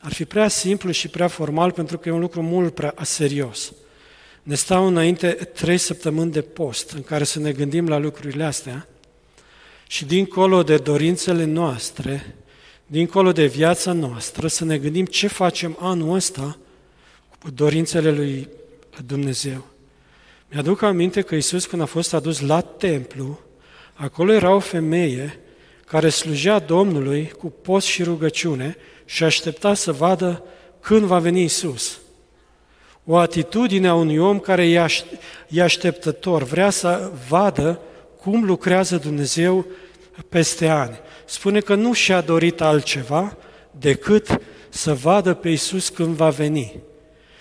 ar 0.00 0.12
fi 0.12 0.24
prea 0.24 0.48
simplu 0.48 0.90
și 0.90 1.08
prea 1.08 1.28
formal 1.28 1.70
pentru 1.70 1.98
că 1.98 2.08
e 2.08 2.12
un 2.12 2.20
lucru 2.20 2.42
mult 2.42 2.74
prea 2.74 2.94
serios. 3.02 3.72
Ne 4.42 4.54
stau 4.54 4.86
înainte 4.86 5.32
trei 5.32 5.78
săptămâni 5.78 6.32
de 6.32 6.40
post 6.40 6.90
în 6.90 7.02
care 7.02 7.24
să 7.24 7.38
ne 7.38 7.52
gândim 7.52 7.88
la 7.88 7.98
lucrurile 7.98 8.44
astea 8.44 8.88
și 9.86 10.04
dincolo 10.04 10.62
de 10.62 10.76
dorințele 10.76 11.44
noastre, 11.44 12.36
dincolo 12.86 13.32
de 13.32 13.46
viața 13.46 13.92
noastră, 13.92 14.48
să 14.48 14.64
ne 14.64 14.78
gândim 14.78 15.04
ce 15.04 15.26
facem 15.26 15.76
anul 15.80 16.14
ăsta 16.14 16.58
cu 17.42 17.50
dorințele 17.50 18.10
lui 18.10 18.48
Dumnezeu. 19.06 19.66
Mi-aduc 20.50 20.82
aminte 20.82 21.20
că 21.22 21.34
Isus, 21.34 21.66
când 21.66 21.82
a 21.82 21.86
fost 21.86 22.14
adus 22.14 22.40
la 22.40 22.60
templu, 22.60 23.43
acolo 23.94 24.32
era 24.32 24.54
o 24.54 24.58
femeie 24.58 25.38
care 25.86 26.08
slujea 26.08 26.58
Domnului 26.58 27.32
cu 27.38 27.46
post 27.46 27.86
și 27.86 28.02
rugăciune 28.02 28.76
și 29.04 29.24
aștepta 29.24 29.74
să 29.74 29.92
vadă 29.92 30.42
când 30.80 31.04
va 31.04 31.18
veni 31.18 31.42
Isus. 31.42 31.98
O 33.04 33.16
atitudine 33.16 33.88
a 33.88 33.94
unui 33.94 34.18
om 34.18 34.38
care 34.38 34.68
e 35.48 35.62
așteptător, 35.62 36.42
vrea 36.42 36.70
să 36.70 37.12
vadă 37.28 37.80
cum 38.20 38.44
lucrează 38.44 38.96
Dumnezeu 38.96 39.66
peste 40.28 40.68
ani. 40.68 40.98
Spune 41.24 41.60
că 41.60 41.74
nu 41.74 41.92
și-a 41.92 42.20
dorit 42.20 42.60
altceva 42.60 43.36
decât 43.70 44.40
să 44.68 44.94
vadă 44.94 45.34
pe 45.34 45.48
Iisus 45.48 45.88
când 45.88 46.14
va 46.14 46.30
veni. 46.30 46.74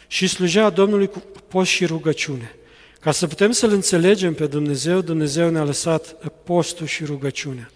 Și 0.07 0.27
slujea 0.27 0.69
Domnului 0.69 1.07
cu 1.07 1.23
post 1.47 1.69
și 1.69 1.85
rugăciune. 1.85 2.55
Ca 3.03 3.11
să 3.11 3.27
putem 3.27 3.51
să-L 3.51 3.71
înțelegem 3.71 4.33
pe 4.33 4.45
Dumnezeu, 4.45 5.01
Dumnezeu 5.01 5.49
ne-a 5.49 5.63
lăsat 5.63 6.15
postul 6.43 6.85
și 6.85 7.05
rugăciunea. 7.05 7.71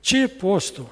Ce 0.00 0.22
e 0.22 0.26
postul? 0.26 0.88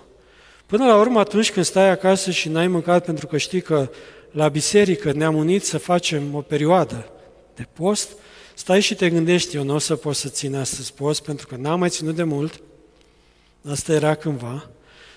Până 0.66 0.86
la 0.86 0.96
urmă, 0.96 1.18
atunci 1.18 1.52
când 1.52 1.64
stai 1.64 1.90
acasă 1.90 2.30
și 2.30 2.48
n-ai 2.48 2.66
mâncat 2.66 3.04
pentru 3.04 3.26
că 3.26 3.36
știi 3.36 3.60
că 3.60 3.90
la 4.30 4.48
biserică 4.48 5.12
ne-am 5.12 5.34
unit 5.34 5.64
să 5.64 5.78
facem 5.78 6.34
o 6.34 6.40
perioadă 6.40 7.10
de 7.54 7.66
post, 7.72 8.08
stai 8.54 8.80
și 8.80 8.94
te 8.94 9.10
gândești, 9.10 9.56
eu 9.56 9.64
nu 9.64 9.74
o 9.74 9.78
să 9.78 9.96
pot 9.96 10.14
să 10.14 10.28
țin 10.28 10.54
astăzi 10.54 10.92
post 10.92 11.22
pentru 11.22 11.46
că 11.46 11.56
n-am 11.56 11.78
mai 11.78 11.88
ținut 11.88 12.14
de 12.14 12.22
mult, 12.22 12.60
asta 13.70 13.92
era 13.92 14.14
cândva, 14.14 14.70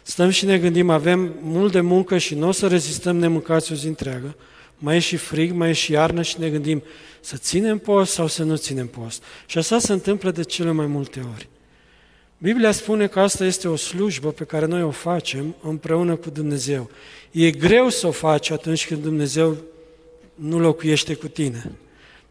stăm 0.04 0.30
și 0.30 0.46
ne 0.46 0.58
gândim, 0.58 0.90
avem 0.90 1.34
mult 1.42 1.72
de 1.72 1.82
muncă 1.82 2.18
și 2.18 2.36
nu 2.36 2.48
o 2.48 2.52
să 2.52 2.68
rezistăm 2.68 3.16
nemâncați 3.16 3.72
o 3.72 3.76
zi 3.76 3.88
întreagă, 3.88 4.36
mai 4.84 4.96
e 4.96 5.00
și 5.00 5.16
frig, 5.18 5.52
mai 5.52 5.70
e 5.70 5.74
și 5.74 5.92
iarnă 5.92 6.22
și 6.22 6.40
ne 6.40 6.50
gândim 6.50 6.84
să 7.22 7.38
ținem 7.38 7.78
post 7.78 8.12
sau 8.12 8.28
să 8.28 8.44
nu 8.44 8.56
ținem 8.56 8.88
post. 8.88 9.24
Și 9.46 9.58
asta 9.58 9.80
se 9.80 9.92
întâmplă 9.92 10.32
de 10.32 10.44
cele 10.44 10.72
mai 10.72 10.86
multe 10.86 11.26
ori. 11.34 11.48
Biblia 12.38 12.72
spune 12.72 13.08
că 13.08 13.20
asta 13.20 13.46
este 13.46 13.68
o 13.68 13.76
slujbă 13.76 14.32
pe 14.32 14.44
care 14.44 14.66
noi 14.66 14.84
o 14.84 14.92
facem 14.92 15.56
împreună 15.62 16.16
cu 16.16 16.30
Dumnezeu. 16.30 16.90
E 17.32 17.52
greu 17.52 17.90
să 17.90 18.08
o 18.08 18.12
faci 18.12 18.50
atunci 18.50 18.88
când 18.88 19.02
Dumnezeu 19.02 19.58
nu 20.36 20.60
locuiește 20.60 21.14
cu 21.14 21.28
tine. 21.28 21.72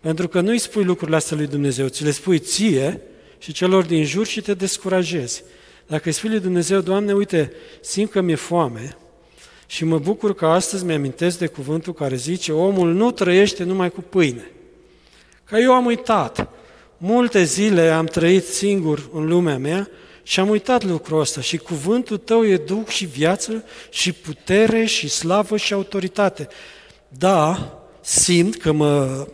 Pentru 0.00 0.28
că 0.28 0.40
nu 0.40 0.50
îi 0.50 0.58
spui 0.58 0.84
lucrurile 0.84 1.16
astea 1.16 1.36
lui 1.36 1.46
Dumnezeu, 1.46 1.88
ți 1.88 2.04
le 2.04 2.10
spui 2.10 2.38
ție 2.38 3.00
și 3.38 3.52
celor 3.52 3.84
din 3.84 4.04
jur 4.04 4.26
și 4.26 4.40
te 4.40 4.54
descurajezi. 4.54 5.42
Dacă 5.86 6.02
îi 6.04 6.12
spui 6.12 6.30
lui 6.30 6.40
Dumnezeu, 6.40 6.80
Doamne, 6.80 7.12
uite, 7.12 7.52
simt 7.80 8.10
că 8.10 8.20
mi-e 8.20 8.34
foame 8.34 8.96
și 9.72 9.84
mă 9.84 9.98
bucur 9.98 10.34
că 10.34 10.46
astăzi 10.46 10.84
mi-amintesc 10.84 11.38
de 11.38 11.46
cuvântul 11.46 11.92
care 11.92 12.16
zice, 12.16 12.52
omul 12.52 12.92
nu 12.92 13.10
trăiește 13.10 13.64
numai 13.64 13.90
cu 13.90 14.00
pâine. 14.00 14.50
Că 15.44 15.56
eu 15.56 15.72
am 15.72 15.86
uitat. 15.86 16.48
Multe 16.96 17.42
zile 17.42 17.90
am 17.90 18.04
trăit 18.04 18.44
singur 18.44 19.08
în 19.12 19.26
lumea 19.26 19.58
mea 19.58 19.88
și 20.22 20.40
am 20.40 20.48
uitat 20.48 20.84
lucrul 20.84 21.20
ăsta 21.20 21.40
și 21.40 21.56
cuvântul 21.56 22.16
tău 22.16 22.46
e 22.46 22.56
duc 22.56 22.88
și 22.88 23.04
viață 23.04 23.64
și 23.90 24.12
putere 24.12 24.84
și 24.84 25.08
slavă 25.08 25.56
și 25.56 25.72
autoritate. 25.72 26.48
Da, 27.08 27.72
simt 28.00 28.56
că 28.56 28.72
mă 28.72 29.26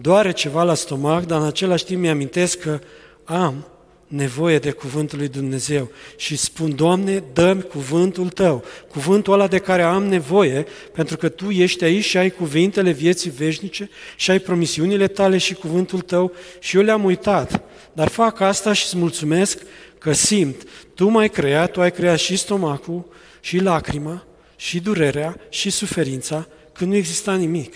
doare 0.00 0.32
ceva 0.32 0.62
la 0.62 0.74
stomac, 0.74 1.24
dar 1.24 1.40
în 1.40 1.46
același 1.46 1.84
timp 1.84 2.00
mi-amintesc 2.00 2.58
că 2.58 2.78
am 3.24 3.66
nevoie 4.06 4.58
de 4.58 4.70
cuvântul 4.70 5.18
lui 5.18 5.28
Dumnezeu 5.28 5.90
și 6.16 6.36
spun, 6.36 6.74
Doamne, 6.74 7.22
dă-mi 7.32 7.62
cuvântul 7.62 8.28
Tău, 8.28 8.64
cuvântul 8.88 9.32
ăla 9.32 9.46
de 9.46 9.58
care 9.58 9.82
am 9.82 10.04
nevoie, 10.04 10.66
pentru 10.92 11.16
că 11.16 11.28
Tu 11.28 11.50
ești 11.50 11.84
aici 11.84 12.04
și 12.04 12.16
ai 12.16 12.30
cuvintele 12.30 12.90
vieții 12.90 13.30
veșnice 13.30 13.90
și 14.16 14.30
ai 14.30 14.38
promisiunile 14.38 15.06
Tale 15.06 15.38
și 15.38 15.54
cuvântul 15.54 16.00
Tău 16.00 16.32
și 16.58 16.76
eu 16.76 16.82
le-am 16.82 17.04
uitat, 17.04 17.62
dar 17.92 18.08
fac 18.08 18.40
asta 18.40 18.72
și 18.72 18.84
îți 18.84 18.96
mulțumesc 18.96 19.62
că 19.98 20.12
simt, 20.12 20.62
Tu 20.94 21.08
m-ai 21.08 21.28
creat, 21.28 21.70
Tu 21.70 21.80
ai 21.80 21.92
creat 21.92 22.18
și 22.18 22.36
stomacul, 22.36 23.04
și 23.40 23.58
lacrima, 23.58 24.26
și 24.56 24.80
durerea, 24.80 25.40
și 25.48 25.70
suferința, 25.70 26.46
când 26.72 26.90
nu 26.90 26.96
exista 26.96 27.34
nimic. 27.34 27.74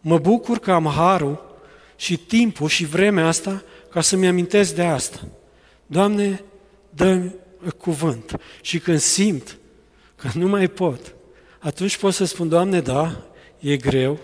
Mă 0.00 0.18
bucur 0.18 0.58
că 0.58 0.72
am 0.72 0.92
harul 0.96 1.60
și 1.96 2.16
timpul 2.16 2.68
și 2.68 2.84
vremea 2.84 3.26
asta 3.26 3.62
ca 3.90 4.00
să-mi 4.00 4.26
amintesc 4.26 4.74
de 4.74 4.82
asta. 4.82 5.20
Doamne, 5.92 6.44
dă 6.90 7.30
cuvânt. 7.76 8.40
Și 8.60 8.78
când 8.78 8.98
simt 8.98 9.58
că 10.16 10.28
nu 10.34 10.48
mai 10.48 10.68
pot, 10.68 11.14
atunci 11.58 11.96
pot 11.96 12.14
să 12.14 12.24
spun, 12.24 12.48
Doamne, 12.48 12.80
da, 12.80 13.22
e 13.58 13.76
greu, 13.76 14.18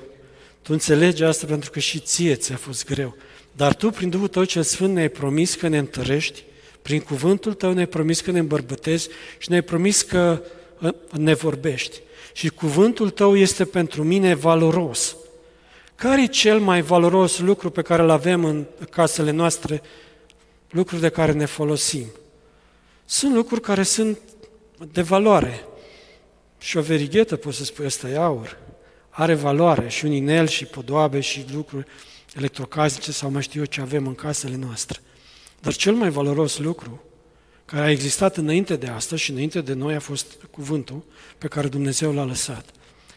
tu 0.63 0.73
înțelegi 0.73 1.25
asta 1.25 1.47
pentru 1.47 1.71
că 1.71 1.79
și 1.79 1.99
ție 1.99 2.35
ți-a 2.35 2.57
fost 2.57 2.85
greu. 2.85 3.17
Dar 3.53 3.75
tu, 3.75 3.91
prin 3.91 4.11
Duhul 4.11 4.29
Tău 4.29 4.45
cel 4.45 4.63
Sfânt, 4.63 4.95
ne-ai 4.95 5.09
promis 5.09 5.55
că 5.55 5.69
ne 5.69 5.79
întărești, 5.79 6.43
prin 6.83 7.01
cuvântul 7.01 7.55
Tău 7.55 7.73
ne-ai 7.73 7.87
promis 7.87 8.21
că 8.21 8.31
ne 8.31 8.39
îmbărbătezi 8.39 9.09
și 9.39 9.49
ne-ai 9.49 9.63
promis 9.63 10.03
că 10.03 10.43
ă, 10.83 10.95
ne 11.13 11.35
vorbești. 11.35 12.01
Și 12.33 12.49
cuvântul 12.49 13.11
Tău 13.11 13.37
este 13.37 13.65
pentru 13.65 14.05
mine 14.05 14.35
valoros. 14.35 15.17
Care 15.95 16.23
e 16.23 16.27
cel 16.27 16.59
mai 16.59 16.81
valoros 16.81 17.39
lucru 17.39 17.71
pe 17.71 17.83
care 17.83 18.03
îl 18.03 18.11
avem 18.11 18.45
în 18.45 18.65
casele 18.91 19.31
noastre, 19.31 19.83
lucruri 20.71 21.01
de 21.01 21.09
care 21.09 21.33
ne 21.33 21.45
folosim? 21.45 22.07
Sunt 23.05 23.35
lucruri 23.35 23.61
care 23.61 23.83
sunt 23.83 24.19
de 24.93 25.03
valoare. 25.03 25.65
Și 26.59 26.77
o 26.77 26.81
verighetă, 26.81 27.37
poți 27.37 27.57
să 27.57 27.65
spui, 27.65 27.85
ăsta 27.85 28.09
e 28.09 28.17
aur. 28.17 28.59
Are 29.09 29.35
valoare 29.35 29.89
și 29.89 30.05
un 30.05 30.13
inel 30.13 30.47
și 30.47 30.65
podoabe 30.65 31.21
și 31.21 31.45
lucruri 31.53 31.87
electrocasnice 32.35 33.13
sau 33.13 33.31
mai 33.31 33.43
știu 33.43 33.61
eu 33.61 33.67
ce 33.67 33.81
avem 33.81 34.07
în 34.07 34.15
casele 34.15 34.57
noastre. 34.57 35.01
Dar 35.61 35.75
cel 35.75 35.95
mai 35.95 36.11
valoros 36.11 36.59
lucru 36.59 37.03
care 37.65 37.85
a 37.85 37.91
existat 37.91 38.37
înainte 38.37 38.77
de 38.77 38.87
asta 38.87 39.17
și 39.17 39.31
înainte 39.31 39.61
de 39.61 39.73
noi 39.73 39.95
a 39.95 40.01
fost 40.01 40.27
cuvântul 40.51 41.05
pe 41.39 41.49
care 41.49 41.69
Dumnezeu 41.69 42.15
l-a 42.15 42.25
lăsat. 42.25 42.71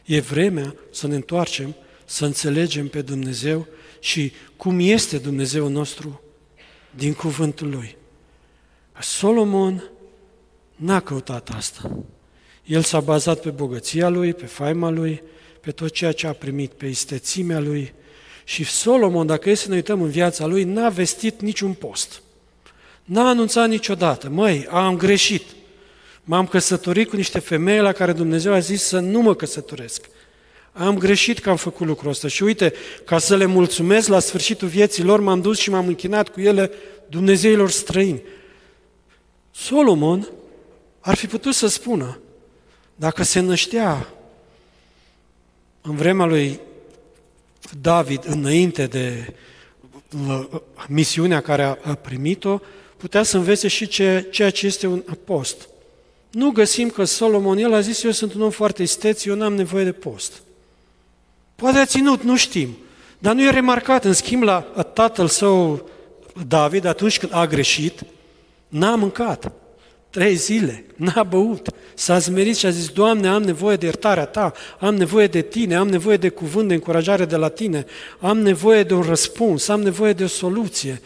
E 0.05 0.19
vremea 0.19 0.75
să 0.91 1.07
ne 1.07 1.15
întoarcem, 1.15 1.75
să 2.05 2.25
înțelegem 2.25 2.87
pe 2.87 3.01
Dumnezeu 3.01 3.67
și 3.99 4.31
cum 4.57 4.79
este 4.79 5.17
Dumnezeu 5.17 5.67
nostru 5.67 6.21
din 6.95 7.13
cuvântul 7.13 7.69
Lui. 7.69 7.97
Solomon 8.99 9.83
n-a 10.75 10.99
căutat 10.99 11.49
asta. 11.55 12.03
El 12.65 12.81
s-a 12.81 12.99
bazat 12.99 13.41
pe 13.41 13.49
bogăția 13.49 14.09
lui, 14.09 14.33
pe 14.33 14.45
faima 14.45 14.89
lui, 14.89 15.23
pe 15.61 15.71
tot 15.71 15.91
ceea 15.91 16.11
ce 16.11 16.27
a 16.27 16.33
primit, 16.33 16.71
pe 16.71 16.85
istețimea 16.85 17.59
lui. 17.59 17.93
Și 18.43 18.63
Solomon, 18.63 19.25
dacă 19.25 19.49
e 19.49 19.53
să 19.53 19.69
ne 19.69 19.75
uităm 19.75 20.01
în 20.01 20.09
viața 20.09 20.45
lui, 20.45 20.63
n-a 20.63 20.89
vestit 20.89 21.41
niciun 21.41 21.73
post. 21.73 22.21
N-a 23.03 23.29
anunțat 23.29 23.69
niciodată, 23.69 24.29
măi, 24.29 24.67
am 24.69 24.97
greșit. 24.97 25.43
M-am 26.23 26.47
căsătorit 26.47 27.09
cu 27.09 27.15
niște 27.15 27.39
femei 27.39 27.79
la 27.79 27.91
care 27.91 28.13
Dumnezeu 28.13 28.53
a 28.53 28.59
zis 28.59 28.83
să 28.83 28.99
nu 28.99 29.21
mă 29.21 29.35
căsătoresc. 29.35 30.09
Am 30.73 30.97
greșit 30.97 31.39
că 31.39 31.49
am 31.49 31.55
făcut 31.55 31.87
lucrul 31.87 32.09
ăsta 32.09 32.27
și 32.27 32.43
uite, 32.43 32.73
ca 33.05 33.17
să 33.17 33.35
le 33.35 33.45
mulțumesc 33.45 34.07
la 34.07 34.19
sfârșitul 34.19 34.67
vieții 34.67 35.03
lor, 35.03 35.19
m-am 35.19 35.41
dus 35.41 35.57
și 35.57 35.69
m-am 35.69 35.87
închinat 35.87 36.29
cu 36.29 36.41
ele 36.41 36.71
Dumnezeilor 37.09 37.69
străini. 37.69 38.21
Solomon 39.51 40.29
ar 40.99 41.15
fi 41.15 41.27
putut 41.27 41.53
să 41.53 41.67
spună, 41.67 42.19
dacă 42.95 43.23
se 43.23 43.39
năștea 43.39 44.07
în 45.81 45.95
vremea 45.95 46.25
lui 46.25 46.59
David, 47.81 48.23
înainte 48.25 48.85
de 48.85 49.33
uh, 50.27 50.47
misiunea 50.87 51.41
care 51.41 51.63
a 51.63 51.95
primit-o, 51.95 52.59
putea 52.97 53.23
să 53.23 53.37
învețe 53.37 53.67
și 53.67 53.87
ce, 53.87 54.27
ceea 54.31 54.49
ce 54.49 54.65
este 54.65 54.87
un 54.87 55.03
post. 55.23 55.67
Nu 56.31 56.51
găsim 56.51 56.89
că 56.89 57.03
Solomon, 57.03 57.57
el 57.57 57.73
a 57.73 57.81
zis, 57.81 58.03
eu 58.03 58.11
sunt 58.11 58.33
un 58.33 58.41
om 58.41 58.49
foarte 58.49 58.81
isteț, 58.81 59.23
eu 59.23 59.35
n-am 59.35 59.53
nevoie 59.53 59.83
de 59.83 59.91
post. 59.91 60.41
Poate 61.61 61.77
a 61.77 61.85
ținut, 61.85 62.23
nu 62.23 62.35
știm, 62.35 62.77
dar 63.19 63.33
nu 63.33 63.43
e 63.43 63.49
remarcat. 63.49 64.05
În 64.05 64.13
schimb, 64.13 64.43
la 64.43 64.59
tatăl 64.93 65.27
său, 65.27 65.89
David, 66.47 66.85
atunci 66.85 67.19
când 67.19 67.31
a 67.35 67.45
greșit, 67.45 68.03
n-a 68.67 68.95
mâncat. 68.95 69.51
Trei 70.09 70.35
zile, 70.35 70.85
n-a 70.95 71.23
băut, 71.23 71.69
s-a 71.93 72.17
zmerit 72.17 72.57
și 72.57 72.65
a 72.65 72.69
zis, 72.69 72.87
Doamne, 72.87 73.27
am 73.27 73.43
nevoie 73.43 73.75
de 73.75 73.85
iertarea 73.85 74.25
Ta, 74.25 74.53
am 74.79 74.95
nevoie 74.95 75.27
de 75.27 75.41
Tine, 75.41 75.75
am 75.75 75.87
nevoie 75.87 76.17
de 76.17 76.29
cuvânt 76.29 76.67
de 76.67 76.73
încurajare 76.73 77.25
de 77.25 77.35
la 77.35 77.49
Tine, 77.49 77.85
am 78.19 78.39
nevoie 78.39 78.83
de 78.83 78.93
un 78.93 79.01
răspuns, 79.01 79.67
am 79.67 79.81
nevoie 79.81 80.13
de 80.13 80.23
o 80.23 80.27
soluție. 80.27 81.01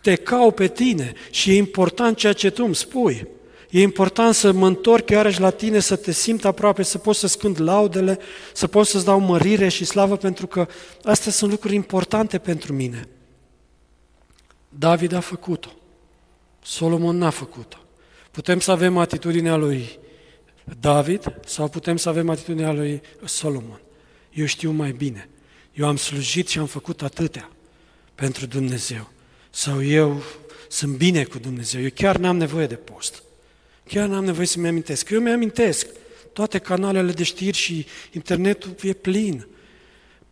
Te 0.00 0.14
cau 0.14 0.50
pe 0.50 0.66
Tine 0.66 1.12
și 1.30 1.50
e 1.50 1.56
important 1.56 2.16
ceea 2.16 2.32
ce 2.32 2.50
Tu 2.50 2.64
îmi 2.64 2.74
spui. 2.74 3.26
E 3.74 3.82
important 3.82 4.34
să 4.34 4.52
mă 4.52 4.66
întorc 4.66 5.10
iarăși 5.10 5.40
la 5.40 5.50
Tine, 5.50 5.78
să 5.80 5.96
te 5.96 6.12
simt 6.12 6.44
aproape, 6.44 6.82
să 6.82 6.98
pot 6.98 7.16
să 7.16 7.26
scând 7.26 7.60
laudele, 7.60 8.18
să 8.52 8.66
pot 8.66 8.86
să-ți 8.86 9.04
dau 9.04 9.20
mărire 9.20 9.68
și 9.68 9.84
slavă, 9.84 10.16
pentru 10.16 10.46
că 10.46 10.66
astea 11.02 11.32
sunt 11.32 11.50
lucruri 11.50 11.74
importante 11.74 12.38
pentru 12.38 12.72
mine. 12.72 13.08
David 14.68 15.12
a 15.12 15.20
făcut-o. 15.20 15.72
Solomon 16.62 17.16
n-a 17.16 17.30
făcut-o. 17.30 17.76
Putem 18.30 18.60
să 18.60 18.70
avem 18.70 18.98
atitudinea 18.98 19.56
lui 19.56 19.98
David 20.80 21.34
sau 21.46 21.68
putem 21.68 21.96
să 21.96 22.08
avem 22.08 22.30
atitudinea 22.30 22.72
lui 22.72 23.00
Solomon. 23.24 23.80
Eu 24.32 24.46
știu 24.46 24.70
mai 24.70 24.92
bine. 24.92 25.28
Eu 25.72 25.86
am 25.86 25.96
slujit 25.96 26.48
și 26.48 26.58
am 26.58 26.66
făcut 26.66 27.02
atâtea 27.02 27.50
pentru 28.14 28.46
Dumnezeu. 28.46 29.10
Sau 29.50 29.84
eu 29.84 30.22
sunt 30.68 30.96
bine 30.96 31.24
cu 31.24 31.38
Dumnezeu. 31.38 31.82
Eu 31.82 31.90
chiar 31.94 32.16
n-am 32.16 32.36
nevoie 32.36 32.66
de 32.66 32.74
post. 32.74 33.23
Chiar 33.84 34.08
n-am 34.08 34.24
nevoie 34.24 34.46
să-mi 34.46 34.68
amintesc. 34.68 35.10
Eu 35.10 35.20
mi-amintesc. 35.20 35.86
Toate 36.32 36.58
canalele 36.58 37.12
de 37.12 37.22
știri 37.22 37.56
și 37.56 37.86
internetul 38.12 38.74
e 38.82 38.92
plin. 38.92 39.46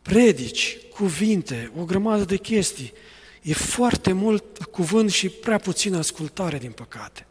Predici, 0.03 0.79
cuvinte, 0.95 1.73
o 1.79 1.85
grămadă 1.85 2.25
de 2.25 2.37
chestii. 2.37 2.93
E 3.43 3.53
foarte 3.53 4.13
mult 4.13 4.65
cuvânt 4.65 5.11
și 5.11 5.29
prea 5.29 5.59
puțină 5.59 5.99
ascultare, 5.99 6.59
din 6.59 6.71
păcate. 6.71 7.27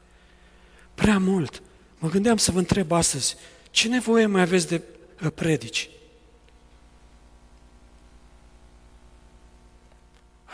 Prea 0.94 1.18
mult. 1.18 1.62
Mă 2.00 2.10
gândeam 2.10 2.38
să 2.38 2.52
vă 2.52 2.58
întreb 2.58 2.92
astăzi, 2.92 3.36
ce 3.72 3.88
nevoie 3.88 4.26
mai 4.26 4.42
aveți 4.42 4.68
de 4.68 4.82
uh, 5.24 5.32
predici? 5.36 5.90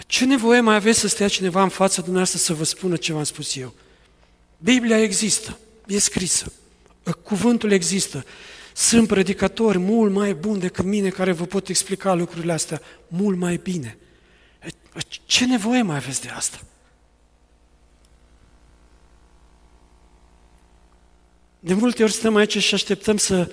Ce 0.08 0.26
nevoie 0.26 0.60
mai 0.60 0.76
aveți 0.76 1.00
să 1.00 1.08
stea 1.08 1.28
cineva 1.28 1.64
în 1.64 1.70
fața 1.70 2.02
dumneavoastră 2.02 2.40
să 2.40 2.54
vă 2.54 2.64
spună 2.64 2.96
ce 2.96 3.14
v-am 3.14 3.24
spus 3.24 3.56
eu? 3.56 3.74
Biblia 4.58 5.02
există, 5.02 5.58
e 5.88 6.00
scrisă, 6.00 6.52
uh, 7.04 7.14
cuvântul 7.14 7.72
există. 7.72 8.26
Sunt 8.74 9.08
predicatori 9.08 9.78
mult 9.78 10.14
mai 10.14 10.34
buni 10.34 10.60
decât 10.60 10.86
mine 10.86 11.10
care 11.10 11.32
vă 11.32 11.46
pot 11.46 11.68
explica 11.68 12.14
lucrurile 12.14 12.52
astea 12.52 12.82
mult 13.08 13.38
mai 13.38 13.60
bine. 13.64 13.98
Ce 15.26 15.46
nevoie 15.46 15.82
mai 15.82 15.96
aveți 15.96 16.22
de 16.22 16.30
asta? 16.30 16.60
De 21.60 21.74
multe 21.74 22.04
ori 22.04 22.12
stăm 22.12 22.36
aici 22.36 22.58
și 22.58 22.74
așteptăm 22.74 23.18
să, 23.18 23.52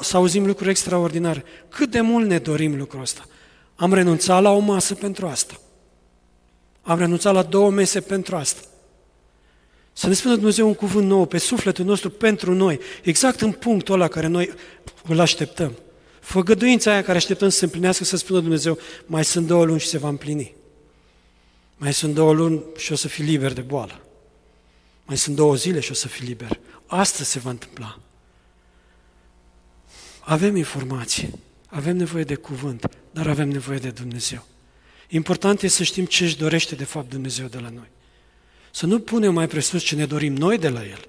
să 0.00 0.16
auzim 0.16 0.46
lucruri 0.46 0.70
extraordinare. 0.70 1.44
Cât 1.68 1.90
de 1.90 2.00
mult 2.00 2.26
ne 2.26 2.38
dorim 2.38 2.76
lucrul 2.76 3.00
ăsta? 3.00 3.28
Am 3.74 3.92
renunțat 3.92 4.42
la 4.42 4.50
o 4.50 4.58
masă 4.58 4.94
pentru 4.94 5.26
asta. 5.26 5.60
Am 6.82 6.98
renunțat 6.98 7.34
la 7.34 7.42
două 7.42 7.70
mese 7.70 8.00
pentru 8.00 8.36
asta. 8.36 8.60
Să 9.98 10.06
ne 10.06 10.12
spună 10.12 10.34
Dumnezeu 10.34 10.66
un 10.66 10.74
cuvânt 10.74 11.06
nou 11.06 11.26
pe 11.26 11.38
sufletul 11.38 11.84
nostru 11.84 12.10
pentru 12.10 12.54
noi, 12.54 12.80
exact 13.02 13.40
în 13.40 13.52
punctul 13.52 13.94
ăla 13.94 14.08
care 14.08 14.26
noi 14.26 14.54
îl 15.08 15.20
așteptăm. 15.20 15.72
Făgăduința 16.20 16.90
aia 16.90 17.02
care 17.02 17.18
așteptăm 17.18 17.48
să 17.48 17.58
se 17.58 17.64
împlinească, 17.64 18.04
să 18.04 18.16
spună 18.16 18.40
Dumnezeu, 18.40 18.78
mai 19.06 19.24
sunt 19.24 19.46
două 19.46 19.64
luni 19.64 19.80
și 19.80 19.86
se 19.86 19.98
va 19.98 20.08
împlini. 20.08 20.54
Mai 21.76 21.92
sunt 21.92 22.14
două 22.14 22.32
luni 22.32 22.62
și 22.76 22.92
o 22.92 22.94
să 22.94 23.08
fii 23.08 23.24
liber 23.24 23.52
de 23.52 23.60
boală. 23.60 24.00
Mai 25.04 25.16
sunt 25.16 25.36
două 25.36 25.54
zile 25.54 25.80
și 25.80 25.90
o 25.90 25.94
să 25.94 26.08
fii 26.08 26.26
liber. 26.26 26.60
Astăzi 26.86 27.30
se 27.30 27.38
va 27.38 27.50
întâmpla. 27.50 28.00
Avem 30.20 30.56
informație, 30.56 31.30
avem 31.66 31.96
nevoie 31.96 32.24
de 32.24 32.34
cuvânt, 32.34 32.88
dar 33.10 33.26
avem 33.26 33.48
nevoie 33.48 33.78
de 33.78 33.90
Dumnezeu. 33.90 34.46
Important 35.08 35.62
este 35.62 35.76
să 35.76 35.82
știm 35.82 36.04
ce 36.04 36.24
își 36.24 36.36
dorește 36.36 36.74
de 36.74 36.84
fapt 36.84 37.10
Dumnezeu 37.10 37.46
de 37.46 37.58
la 37.58 37.68
noi. 37.68 37.88
Să 38.76 38.86
nu 38.86 38.98
punem 38.98 39.34
mai 39.34 39.48
presus 39.48 39.82
ce 39.82 39.94
ne 39.94 40.06
dorim 40.06 40.34
noi 40.34 40.58
de 40.58 40.68
la 40.68 40.80
El. 40.80 41.08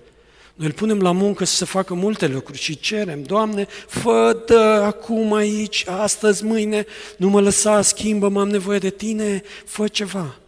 Noi 0.56 0.68
îl 0.68 0.74
punem 0.74 1.02
la 1.02 1.12
muncă 1.12 1.44
să 1.44 1.56
se 1.56 1.66
facă 1.66 1.94
multe 1.94 2.28
lucruri 2.28 2.60
și 2.60 2.80
cerem, 2.80 3.24
Doamne, 3.24 3.68
fă 3.88 4.38
acum 4.84 5.34
aici, 5.34 5.86
astăzi, 5.88 6.44
mâine, 6.44 6.86
nu 7.18 7.30
mă 7.30 7.42
lăsa, 7.42 7.82
schimbă, 7.82 8.26
am 8.26 8.50
nevoie 8.50 8.80
de 8.80 8.90
Tine, 8.90 9.42
fă 9.66 9.88
ceva. 9.88 10.40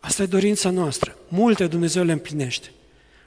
Asta 0.00 0.22
e 0.22 0.26
dorința 0.26 0.70
noastră. 0.70 1.16
Multe 1.28 1.66
Dumnezeu 1.66 2.04
le 2.04 2.12
împlinește 2.12 2.72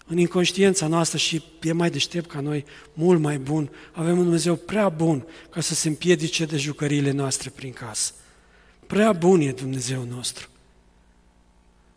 în 0.06 0.18
inconștiența 0.18 0.88
noastră 0.88 1.18
și 1.18 1.44
e 1.62 1.72
mai 1.72 1.90
deștept 1.90 2.30
ca 2.30 2.40
noi, 2.40 2.66
mult 2.94 3.20
mai 3.20 3.38
bun. 3.38 3.70
Avem 3.92 4.18
un 4.18 4.24
Dumnezeu 4.24 4.56
prea 4.56 4.90
bun 4.90 5.26
ca 5.50 5.62
să 5.62 5.74
se 5.74 5.88
împiedice 5.88 6.46
de 6.46 6.58
jucăriile 6.58 7.12
noastre 7.12 7.52
prin 7.56 7.74
casă. 7.74 8.12
Prea 8.86 9.12
bun 9.12 9.42
e 9.42 9.52
Dumnezeu 9.52 10.08
nostru. 10.10 10.50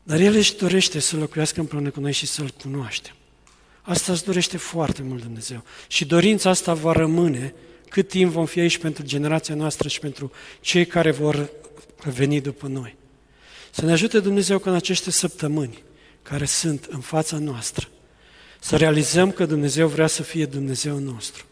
Dar 0.03 0.21
El 0.21 0.35
își 0.35 0.57
dorește 0.57 0.99
să 0.99 1.17
locuiască 1.17 1.61
împreună 1.61 1.91
cu 1.91 2.01
noi 2.01 2.13
și 2.13 2.27
să-L 2.27 2.55
cunoaștem. 2.63 3.15
Asta 3.83 4.13
își 4.13 4.25
dorește 4.25 4.57
foarte 4.57 5.03
mult 5.03 5.23
Dumnezeu. 5.23 5.65
Și 5.89 6.05
dorința 6.05 6.51
asta 6.51 6.75
va 6.75 6.93
rămâne 6.93 7.55
cât 7.89 8.09
timp 8.09 8.33
vom 8.33 8.47
fi 8.47 8.61
aici 8.61 8.79
pentru 8.79 9.05
generația 9.05 9.55
noastră 9.55 9.89
și 9.89 10.01
pentru 10.01 10.33
cei 10.61 10.87
care 10.87 11.11
vor 11.11 11.51
veni 12.05 12.41
după 12.41 12.67
noi. 12.67 12.97
Să 13.71 13.85
ne 13.85 13.93
ajute 13.93 14.21
Dumnezeu 14.21 14.59
că 14.59 14.69
în 14.69 14.75
aceste 14.75 15.11
săptămâni 15.11 15.83
care 16.23 16.45
sunt 16.45 16.85
în 16.85 17.01
fața 17.01 17.39
noastră, 17.39 17.89
să 18.61 18.77
realizăm 18.77 19.31
că 19.31 19.47
Dumnezeu 19.47 19.89
vrea 19.89 20.07
să 20.07 20.23
fie 20.23 20.47
Dumnezeu 20.47 20.99
nostru, 20.99 21.45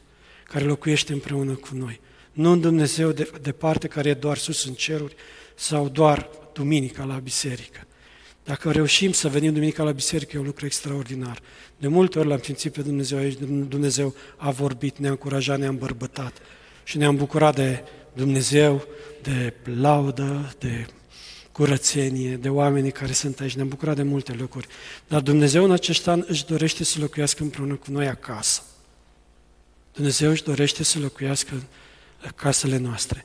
care 0.45 0.65
locuiește 0.65 1.13
împreună 1.13 1.55
cu 1.55 1.69
noi. 1.73 2.01
Nu 2.33 2.51
un 2.51 2.61
Dumnezeu 2.61 3.13
de, 3.13 3.31
departe 3.43 3.89
care 3.89 4.09
e 4.09 4.15
doar 4.15 4.37
sus 4.37 4.65
în 4.65 4.75
ceruri 4.75 5.15
sau 5.55 5.89
doar 5.89 6.29
duminica 6.53 7.05
la 7.05 7.15
biserică. 7.15 7.87
Dacă 8.49 8.71
reușim 8.71 9.13
să 9.13 9.29
venim 9.29 9.53
duminica 9.53 9.83
la 9.83 9.93
biserică, 9.93 10.37
e 10.37 10.39
un 10.39 10.47
lucru 10.47 10.65
extraordinar. 10.67 11.41
De 11.79 11.89
multe 11.89 12.19
ori 12.19 12.29
l-am 12.29 12.41
simțit 12.43 12.73
pe 12.73 12.83
Dumnezeu 12.83 13.19
aici, 13.19 13.39
Dumnezeu 13.69 14.15
a 14.37 14.51
vorbit, 14.51 14.99
ne-a 14.99 15.11
încurajat, 15.11 15.59
ne-a 15.59 15.69
îmbărbătat 15.69 16.37
și 16.85 16.97
ne-am 16.97 17.17
bucurat 17.17 17.55
de 17.55 17.85
Dumnezeu, 18.13 18.87
de 19.23 19.55
laudă, 19.65 20.55
de 20.59 20.87
curățenie, 21.53 22.37
de 22.37 22.49
oamenii 22.49 22.91
care 22.91 23.13
sunt 23.13 23.41
aici. 23.41 23.55
Ne-am 23.55 23.69
bucurat 23.69 23.97
de 23.97 24.03
multe 24.03 24.33
lucruri. 24.33 24.67
Dar 25.09 25.21
Dumnezeu 25.21 25.65
în 25.65 25.71
acest 25.71 26.07
an 26.07 26.25
își 26.27 26.47
dorește 26.47 26.85
să 26.85 26.99
locuiască 27.01 27.43
împreună 27.43 27.75
cu 27.75 27.91
noi 27.91 28.07
acasă. 28.07 28.63
Dumnezeu 29.93 30.31
își 30.31 30.43
dorește 30.43 30.85
să 30.85 30.99
locuiască 30.99 31.55
în 32.23 32.31
casele 32.35 32.77
noastre. 32.77 33.25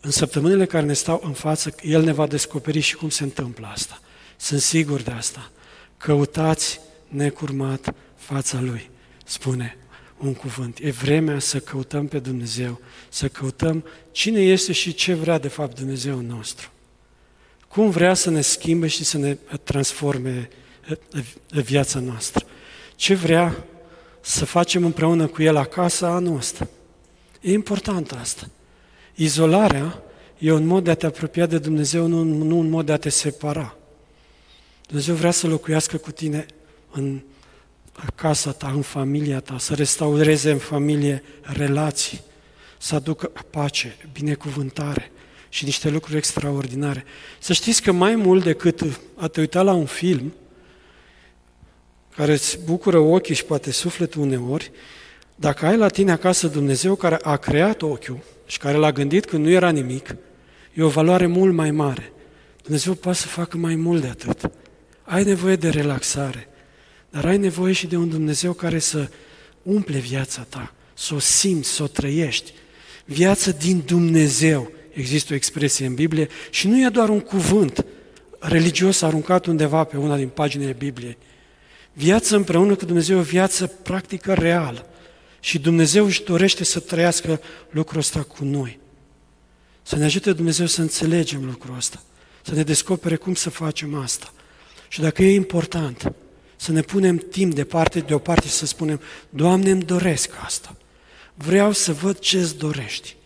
În 0.00 0.10
săptămânile 0.10 0.66
care 0.66 0.86
ne 0.86 0.92
stau 0.92 1.20
în 1.24 1.32
față, 1.32 1.74
El 1.82 2.02
ne 2.02 2.12
va 2.12 2.26
descoperi 2.26 2.80
și 2.80 2.96
cum 2.96 3.08
se 3.08 3.22
întâmplă 3.22 3.66
asta. 3.66 4.00
Sunt 4.40 4.60
sigur 4.60 5.00
de 5.00 5.10
asta. 5.10 5.50
Căutați 5.96 6.80
necurmat 7.08 7.94
fața 8.16 8.60
Lui, 8.60 8.90
spune 9.24 9.76
un 10.18 10.34
cuvânt. 10.34 10.78
E 10.78 10.90
vremea 10.90 11.38
să 11.38 11.58
căutăm 11.58 12.06
pe 12.06 12.18
Dumnezeu, 12.18 12.80
să 13.08 13.28
căutăm 13.28 13.84
cine 14.10 14.40
este 14.40 14.72
și 14.72 14.92
ce 14.94 15.14
vrea 15.14 15.38
de 15.38 15.48
fapt 15.48 15.78
Dumnezeu 15.78 16.20
nostru. 16.20 16.70
Cum 17.68 17.90
vrea 17.90 18.14
să 18.14 18.30
ne 18.30 18.40
schimbe 18.40 18.86
și 18.86 19.04
să 19.04 19.18
ne 19.18 19.36
transforme 19.62 20.48
viața 21.48 21.98
noastră. 21.98 22.46
Ce 22.96 23.14
vrea 23.14 23.64
să 24.20 24.44
facem 24.44 24.84
împreună 24.84 25.26
cu 25.26 25.42
El 25.42 25.56
acasă 25.56 26.06
anul 26.06 26.36
ăsta. 26.36 26.68
E 27.40 27.52
important 27.52 28.12
asta. 28.12 28.50
Izolarea 29.14 30.02
e 30.38 30.52
un 30.52 30.66
mod 30.66 30.84
de 30.84 30.90
a 30.90 30.94
te 30.94 31.06
apropia 31.06 31.46
de 31.46 31.58
Dumnezeu, 31.58 32.06
nu, 32.06 32.22
nu 32.22 32.58
un 32.58 32.68
mod 32.68 32.86
de 32.86 32.92
a 32.92 32.96
te 32.96 33.08
separa. 33.08 33.74
Dumnezeu 34.90 35.14
vrea 35.14 35.30
să 35.30 35.46
locuiască 35.46 35.96
cu 35.96 36.10
tine 36.10 36.46
în 36.90 37.20
casa 38.14 38.52
ta, 38.52 38.70
în 38.74 38.82
familia 38.82 39.40
ta, 39.40 39.58
să 39.58 39.74
restaureze 39.74 40.50
în 40.50 40.58
familie 40.58 41.22
relații, 41.40 42.20
să 42.78 42.94
aducă 42.94 43.32
pace, 43.50 43.96
binecuvântare 44.12 45.10
și 45.48 45.64
niște 45.64 45.90
lucruri 45.90 46.16
extraordinare. 46.16 47.04
Să 47.38 47.52
știți 47.52 47.82
că 47.82 47.92
mai 47.92 48.14
mult 48.14 48.44
decât 48.44 49.00
a 49.16 49.28
te 49.28 49.40
uita 49.40 49.62
la 49.62 49.72
un 49.72 49.86
film, 49.86 50.32
care 52.16 52.32
îți 52.32 52.58
bucură 52.64 52.98
ochii 52.98 53.34
și 53.34 53.44
poate 53.44 53.70
sufletul 53.70 54.22
uneori, 54.22 54.70
dacă 55.34 55.66
ai 55.66 55.76
la 55.76 55.88
tine 55.88 56.12
acasă 56.12 56.46
Dumnezeu 56.46 56.94
care 56.94 57.18
a 57.22 57.36
creat 57.36 57.82
ochiul 57.82 58.18
și 58.46 58.58
care 58.58 58.76
l-a 58.76 58.92
gândit 58.92 59.24
când 59.24 59.44
nu 59.44 59.50
era 59.50 59.70
nimic, 59.70 60.16
e 60.74 60.82
o 60.82 60.88
valoare 60.88 61.26
mult 61.26 61.54
mai 61.54 61.70
mare. 61.70 62.12
Dumnezeu 62.62 62.94
poate 62.94 63.18
să 63.18 63.26
facă 63.26 63.56
mai 63.56 63.74
mult 63.74 64.00
de 64.00 64.08
atât. 64.08 64.50
Ai 65.10 65.24
nevoie 65.24 65.56
de 65.56 65.68
relaxare, 65.68 66.48
dar 67.10 67.24
ai 67.24 67.38
nevoie 67.38 67.72
și 67.72 67.86
de 67.86 67.96
un 67.96 68.08
Dumnezeu 68.08 68.52
care 68.52 68.78
să 68.78 69.08
umple 69.62 69.98
viața 69.98 70.46
ta, 70.48 70.74
să 70.94 71.14
o 71.14 71.18
simți, 71.18 71.68
să 71.68 71.82
o 71.82 71.86
trăiești. 71.86 72.52
Viață 73.04 73.50
din 73.50 73.82
Dumnezeu. 73.86 74.72
Există 74.92 75.32
o 75.32 75.36
expresie 75.36 75.86
în 75.86 75.94
Biblie 75.94 76.28
și 76.50 76.68
nu 76.68 76.84
e 76.84 76.88
doar 76.88 77.08
un 77.08 77.20
cuvânt 77.20 77.84
religios 78.38 79.02
aruncat 79.02 79.46
undeva 79.46 79.84
pe 79.84 79.96
una 79.96 80.16
din 80.16 80.28
paginile 80.28 80.72
Bibliei. 80.72 81.16
Viață 81.92 82.36
împreună 82.36 82.74
cu 82.74 82.84
Dumnezeu 82.84 83.18
o 83.18 83.22
viață 83.22 83.66
practică 83.66 84.34
reală. 84.34 84.86
Și 85.40 85.58
Dumnezeu 85.58 86.04
își 86.04 86.22
dorește 86.22 86.64
să 86.64 86.80
trăiască 86.80 87.40
lucrul 87.70 87.98
ăsta 87.98 88.22
cu 88.22 88.44
noi. 88.44 88.78
Să 89.82 89.96
ne 89.96 90.04
ajute 90.04 90.32
Dumnezeu 90.32 90.66
să 90.66 90.80
înțelegem 90.80 91.44
lucrul 91.44 91.76
ăsta. 91.76 92.02
Să 92.42 92.54
ne 92.54 92.62
descopere 92.62 93.16
cum 93.16 93.34
să 93.34 93.50
facem 93.50 93.94
asta. 93.94 94.32
Și 94.92 95.00
dacă 95.00 95.22
e 95.22 95.34
important, 95.34 96.12
să 96.56 96.72
ne 96.72 96.80
punem 96.80 97.16
timp 97.16 97.54
de 97.54 97.64
parte 97.64 98.00
deoparte 98.00 98.46
și 98.46 98.52
să 98.52 98.66
spunem, 98.66 99.00
Doamne, 99.28 99.70
îmi 99.70 99.82
doresc 99.82 100.30
asta. 100.44 100.76
Vreau 101.34 101.72
să 101.72 101.92
văd 101.92 102.18
ce 102.18 102.38
îți 102.38 102.56
dorești. 102.56 103.16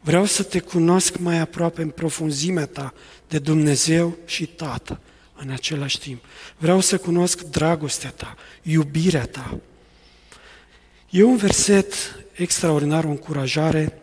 Vreau 0.00 0.24
să 0.24 0.42
te 0.42 0.60
cunosc 0.60 1.16
mai 1.16 1.38
aproape 1.38 1.82
în 1.82 1.88
profunzimea 1.88 2.66
ta 2.66 2.94
de 3.28 3.38
Dumnezeu 3.38 4.16
și 4.24 4.46
Tată 4.46 5.00
în 5.36 5.50
același 5.50 5.98
timp. 5.98 6.24
Vreau 6.58 6.80
să 6.80 6.98
cunosc 6.98 7.42
dragostea 7.42 8.10
ta, 8.10 8.36
iubirea 8.62 9.26
ta. 9.26 9.58
E 11.10 11.22
un 11.22 11.36
verset 11.36 11.94
extraordinar, 12.32 13.04
o 13.04 13.08
încurajare, 13.08 13.99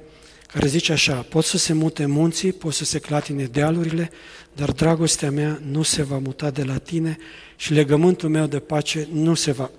care 0.47 0.67
zice 0.67 0.91
așa, 0.91 1.13
pot 1.13 1.43
să 1.43 1.57
se 1.57 1.73
mute 1.73 2.05
munții, 2.05 2.53
pot 2.53 2.73
să 2.73 2.83
se 2.83 2.99
clatine 2.99 3.43
dealurile, 3.43 4.09
dar 4.55 4.71
dragostea 4.71 5.31
mea 5.31 5.61
nu 5.71 5.81
se 5.81 6.03
va 6.03 6.17
muta 6.17 6.49
de 6.49 6.63
la 6.63 6.77
tine 6.77 7.17
și 7.55 7.73
legământul 7.73 8.29
meu 8.29 8.45
de 8.45 8.59
pace 8.59 9.07
nu 9.11 9.33
se 9.33 9.51
va 9.51 9.69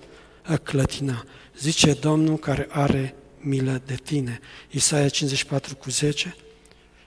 clătina. 0.63 1.25
Zice 1.59 1.93
Domnul 1.93 2.37
care 2.37 2.67
are 2.69 3.15
milă 3.39 3.81
de 3.85 3.95
tine. 4.03 4.39
Isaia 4.69 5.09
54 5.09 5.75
cu 5.75 5.89
10. 5.89 6.35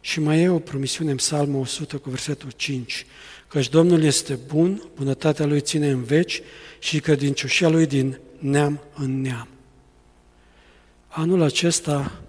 Și 0.01 0.21
mai 0.21 0.43
e 0.43 0.49
o 0.49 0.59
promisiune 0.59 1.11
în 1.11 1.17
Psalmul 1.17 1.61
100 1.61 1.97
cu 1.97 2.11
versetul 2.11 2.51
5. 2.51 3.07
Căci 3.49 3.69
Domnul 3.69 4.03
este 4.03 4.39
bun, 4.47 4.83
bunătatea 4.95 5.47
Lui 5.47 5.61
ține 5.61 5.91
în 5.91 6.05
veci 6.05 6.41
și 6.79 7.01
credincioșia 7.01 7.69
Lui 7.69 7.87
din 7.87 8.19
neam 8.39 8.81
în 8.95 9.21
neam. 9.21 9.49
Anul 11.09 11.43
acesta, 11.43 12.22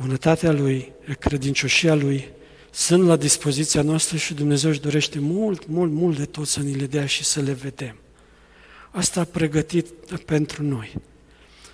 bunătatea 0.00 0.52
Lui, 0.52 0.92
credincioșia 1.18 1.94
Lui 1.94 2.28
sunt 2.70 3.06
la 3.06 3.16
dispoziția 3.16 3.82
noastră 3.82 4.16
și 4.16 4.34
Dumnezeu 4.34 4.70
își 4.70 4.80
dorește 4.80 5.18
mult, 5.18 5.66
mult, 5.66 5.92
mult 5.92 6.16
de 6.16 6.24
tot 6.24 6.46
să 6.46 6.60
ni 6.60 6.74
le 6.74 6.86
dea 6.86 7.06
și 7.06 7.24
să 7.24 7.40
le 7.40 7.52
vedem. 7.52 7.96
Asta 8.90 9.20
a 9.20 9.24
pregătit 9.24 9.86
pentru 10.24 10.62
noi. 10.62 10.94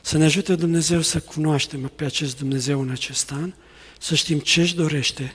Să 0.00 0.18
ne 0.18 0.24
ajute 0.24 0.54
Dumnezeu 0.54 1.00
să 1.00 1.20
cunoaștem 1.20 1.92
pe 1.96 2.04
acest 2.04 2.38
Dumnezeu 2.38 2.80
în 2.80 2.90
acest 2.90 3.32
an, 3.32 3.52
să 3.98 4.14
știm 4.14 4.38
ce 4.38 4.60
își 4.60 4.74
dorește 4.74 5.34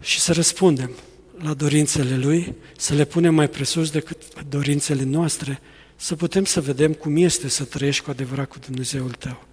și 0.00 0.20
să 0.20 0.32
răspundem 0.32 0.90
la 1.38 1.54
dorințele 1.54 2.16
Lui, 2.16 2.54
să 2.76 2.94
le 2.94 3.04
punem 3.04 3.34
mai 3.34 3.48
presus 3.48 3.90
decât 3.90 4.44
dorințele 4.48 5.02
noastre, 5.02 5.60
să 5.96 6.16
putem 6.16 6.44
să 6.44 6.60
vedem 6.60 6.92
cum 6.92 7.16
este 7.16 7.48
să 7.48 7.64
trăiești 7.64 8.02
cu 8.02 8.10
adevărat 8.10 8.48
cu 8.48 8.58
Dumnezeul 8.58 9.10
tău. 9.10 9.46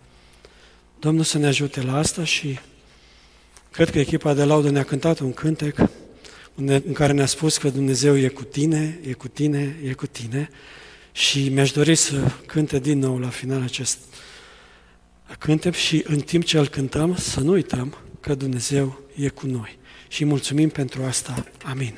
Domnul 1.01 1.23
să 1.23 1.37
ne 1.37 1.47
ajute 1.47 1.81
la 1.81 1.97
asta 1.97 2.23
și 2.23 2.59
cred 3.71 3.89
că 3.89 3.99
echipa 3.99 4.33
de 4.33 4.43
laudă 4.43 4.69
ne-a 4.69 4.83
cântat 4.83 5.19
un 5.19 5.33
cântec 5.33 5.77
în 6.55 6.93
care 6.93 7.13
ne-a 7.13 7.25
spus 7.25 7.57
că 7.57 7.69
Dumnezeu 7.69 8.17
e 8.17 8.27
cu 8.27 8.43
tine, 8.43 8.99
e 9.03 9.13
cu 9.13 9.27
tine, 9.27 9.77
e 9.83 9.93
cu 9.93 10.07
tine 10.07 10.49
și 11.11 11.49
mi-aș 11.49 11.71
dori 11.71 11.95
să 11.95 12.31
cânte 12.45 12.79
din 12.79 12.99
nou 12.99 13.19
la 13.19 13.29
final 13.29 13.61
acest 13.61 13.97
cântec 15.39 15.73
și 15.73 16.03
în 16.07 16.19
timp 16.19 16.43
ce 16.43 16.57
îl 16.57 16.67
cântăm 16.67 17.15
să 17.15 17.39
nu 17.39 17.51
uităm 17.51 17.95
că 18.19 18.35
Dumnezeu 18.35 19.01
e 19.15 19.27
cu 19.29 19.47
noi 19.47 19.77
și 20.07 20.25
mulțumim 20.25 20.69
pentru 20.69 21.03
asta. 21.03 21.45
Amin. 21.63 21.95